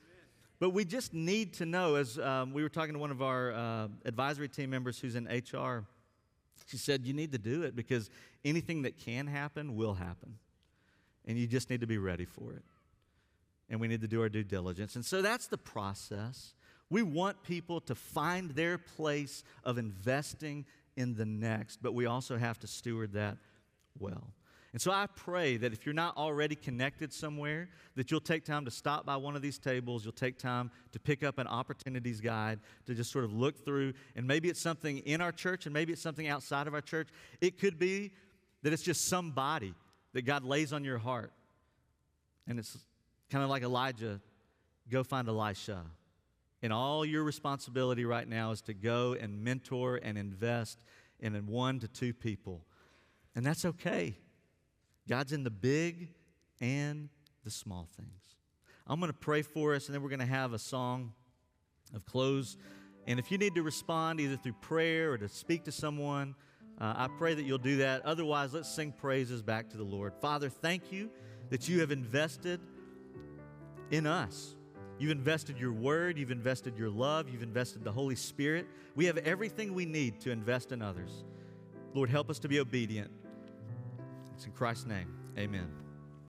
But 0.59 0.69
we 0.69 0.85
just 0.85 1.13
need 1.13 1.53
to 1.55 1.65
know, 1.65 1.95
as 1.95 2.17
um, 2.19 2.53
we 2.53 2.63
were 2.63 2.69
talking 2.69 2.93
to 2.93 2.99
one 2.99 3.11
of 3.11 3.21
our 3.21 3.51
uh, 3.51 3.87
advisory 4.05 4.47
team 4.47 4.69
members 4.69 4.99
who's 4.99 5.15
in 5.15 5.25
HR, 5.25 5.85
she 6.67 6.77
said, 6.77 7.05
You 7.05 7.13
need 7.13 7.33
to 7.33 7.37
do 7.37 7.63
it 7.63 7.75
because 7.75 8.09
anything 8.45 8.83
that 8.83 8.97
can 8.97 9.27
happen 9.27 9.75
will 9.75 9.93
happen. 9.93 10.37
And 11.25 11.37
you 11.37 11.47
just 11.47 11.69
need 11.69 11.81
to 11.81 11.87
be 11.87 11.97
ready 11.97 12.25
for 12.25 12.53
it. 12.53 12.63
And 13.73 13.81
we 13.81 13.87
need 13.87 14.01
to 14.01 14.07
do 14.07 14.21
our 14.21 14.29
due 14.29 14.43
diligence. 14.43 14.95
And 14.95 15.03
so 15.03 15.23
that's 15.23 15.47
the 15.47 15.57
process. 15.57 16.53
We 16.91 17.01
want 17.01 17.41
people 17.41 17.81
to 17.81 17.95
find 17.95 18.51
their 18.51 18.77
place 18.77 19.43
of 19.63 19.79
investing 19.79 20.65
in 20.95 21.15
the 21.15 21.25
next, 21.25 21.81
but 21.81 21.95
we 21.95 22.05
also 22.05 22.37
have 22.37 22.59
to 22.59 22.67
steward 22.67 23.13
that 23.13 23.35
well. 23.97 24.27
And 24.73 24.79
so 24.79 24.91
I 24.91 25.07
pray 25.07 25.57
that 25.57 25.73
if 25.73 25.87
you're 25.87 25.93
not 25.93 26.15
already 26.17 26.53
connected 26.53 27.11
somewhere, 27.11 27.67
that 27.95 28.11
you'll 28.11 28.21
take 28.21 28.45
time 28.45 28.63
to 28.65 28.69
stop 28.69 29.07
by 29.07 29.15
one 29.15 29.35
of 29.35 29.41
these 29.41 29.57
tables. 29.57 30.05
You'll 30.05 30.13
take 30.13 30.37
time 30.37 30.69
to 30.91 30.99
pick 30.99 31.23
up 31.23 31.39
an 31.39 31.47
opportunities 31.47 32.21
guide 32.21 32.59
to 32.85 32.93
just 32.93 33.11
sort 33.11 33.25
of 33.25 33.33
look 33.33 33.65
through. 33.65 33.93
And 34.15 34.27
maybe 34.27 34.49
it's 34.49 34.61
something 34.61 34.99
in 34.99 35.19
our 35.19 35.31
church 35.31 35.65
and 35.65 35.73
maybe 35.73 35.93
it's 35.93 36.01
something 36.03 36.27
outside 36.27 36.67
of 36.67 36.75
our 36.75 36.81
church. 36.81 37.07
It 37.41 37.59
could 37.59 37.79
be 37.79 38.11
that 38.61 38.71
it's 38.71 38.83
just 38.83 39.07
somebody 39.07 39.73
that 40.13 40.21
God 40.21 40.43
lays 40.43 40.73
on 40.73 40.83
your 40.83 40.99
heart. 40.99 41.33
And 42.45 42.59
it's 42.59 42.77
kind 43.33 43.43
of 43.43 43.49
like 43.49 43.63
Elijah 43.63 44.21
go 44.91 45.03
find 45.03 45.27
Elisha. 45.27 45.83
And 46.61 46.71
all 46.71 47.03
your 47.03 47.23
responsibility 47.23 48.05
right 48.05 48.27
now 48.27 48.51
is 48.51 48.61
to 48.61 48.75
go 48.75 49.13
and 49.19 49.43
mentor 49.43 49.99
and 50.03 50.19
invest 50.19 50.77
in 51.19 51.33
one 51.47 51.79
to 51.79 51.87
two 51.87 52.13
people. 52.13 52.63
And 53.35 53.43
that's 53.43 53.65
okay. 53.65 54.15
God's 55.09 55.33
in 55.33 55.43
the 55.43 55.49
big 55.49 56.09
and 56.61 57.09
the 57.43 57.49
small 57.49 57.89
things. 57.97 58.35
I'm 58.85 58.99
going 58.99 59.11
to 59.11 59.17
pray 59.17 59.41
for 59.41 59.73
us, 59.73 59.87
and 59.87 59.95
then 59.95 60.03
we're 60.03 60.09
going 60.09 60.19
to 60.19 60.25
have 60.27 60.53
a 60.53 60.59
song 60.59 61.13
of 61.95 62.05
close. 62.05 62.55
And 63.07 63.17
if 63.17 63.31
you 63.31 63.39
need 63.39 63.55
to 63.55 63.63
respond 63.63 64.19
either 64.19 64.37
through 64.37 64.53
prayer 64.61 65.11
or 65.11 65.17
to 65.17 65.27
speak 65.27 65.63
to 65.63 65.71
someone, 65.71 66.35
uh, 66.79 66.93
I 66.95 67.07
pray 67.17 67.33
that 67.33 67.43
you'll 67.43 67.57
do 67.57 67.77
that. 67.77 68.05
Otherwise, 68.05 68.53
let's 68.53 68.69
sing 68.69 68.91
praises 68.91 69.41
back 69.41 69.69
to 69.71 69.77
the 69.77 69.83
Lord. 69.83 70.13
Father, 70.21 70.49
thank 70.49 70.91
you 70.91 71.09
that 71.49 71.67
you 71.67 71.79
have 71.79 71.89
invested 71.89 72.59
in 73.91 74.07
us. 74.07 74.55
You've 74.99 75.11
invested 75.11 75.57
your 75.57 75.73
word, 75.73 76.17
you've 76.17 76.31
invested 76.31 76.77
your 76.77 76.89
love, 76.89 77.27
you've 77.27 77.43
invested 77.43 77.83
the 77.83 77.91
Holy 77.91 78.15
Spirit. 78.15 78.67
We 78.95 79.05
have 79.05 79.17
everything 79.17 79.73
we 79.73 79.85
need 79.85 80.21
to 80.21 80.31
invest 80.31 80.71
in 80.71 80.81
others. 80.81 81.23
Lord, 81.93 82.09
help 82.09 82.29
us 82.29 82.39
to 82.39 82.47
be 82.47 82.59
obedient. 82.59 83.11
It's 84.33 84.45
in 84.45 84.51
Christ's 84.51 84.85
name. 84.85 85.13
Amen. 85.37 85.82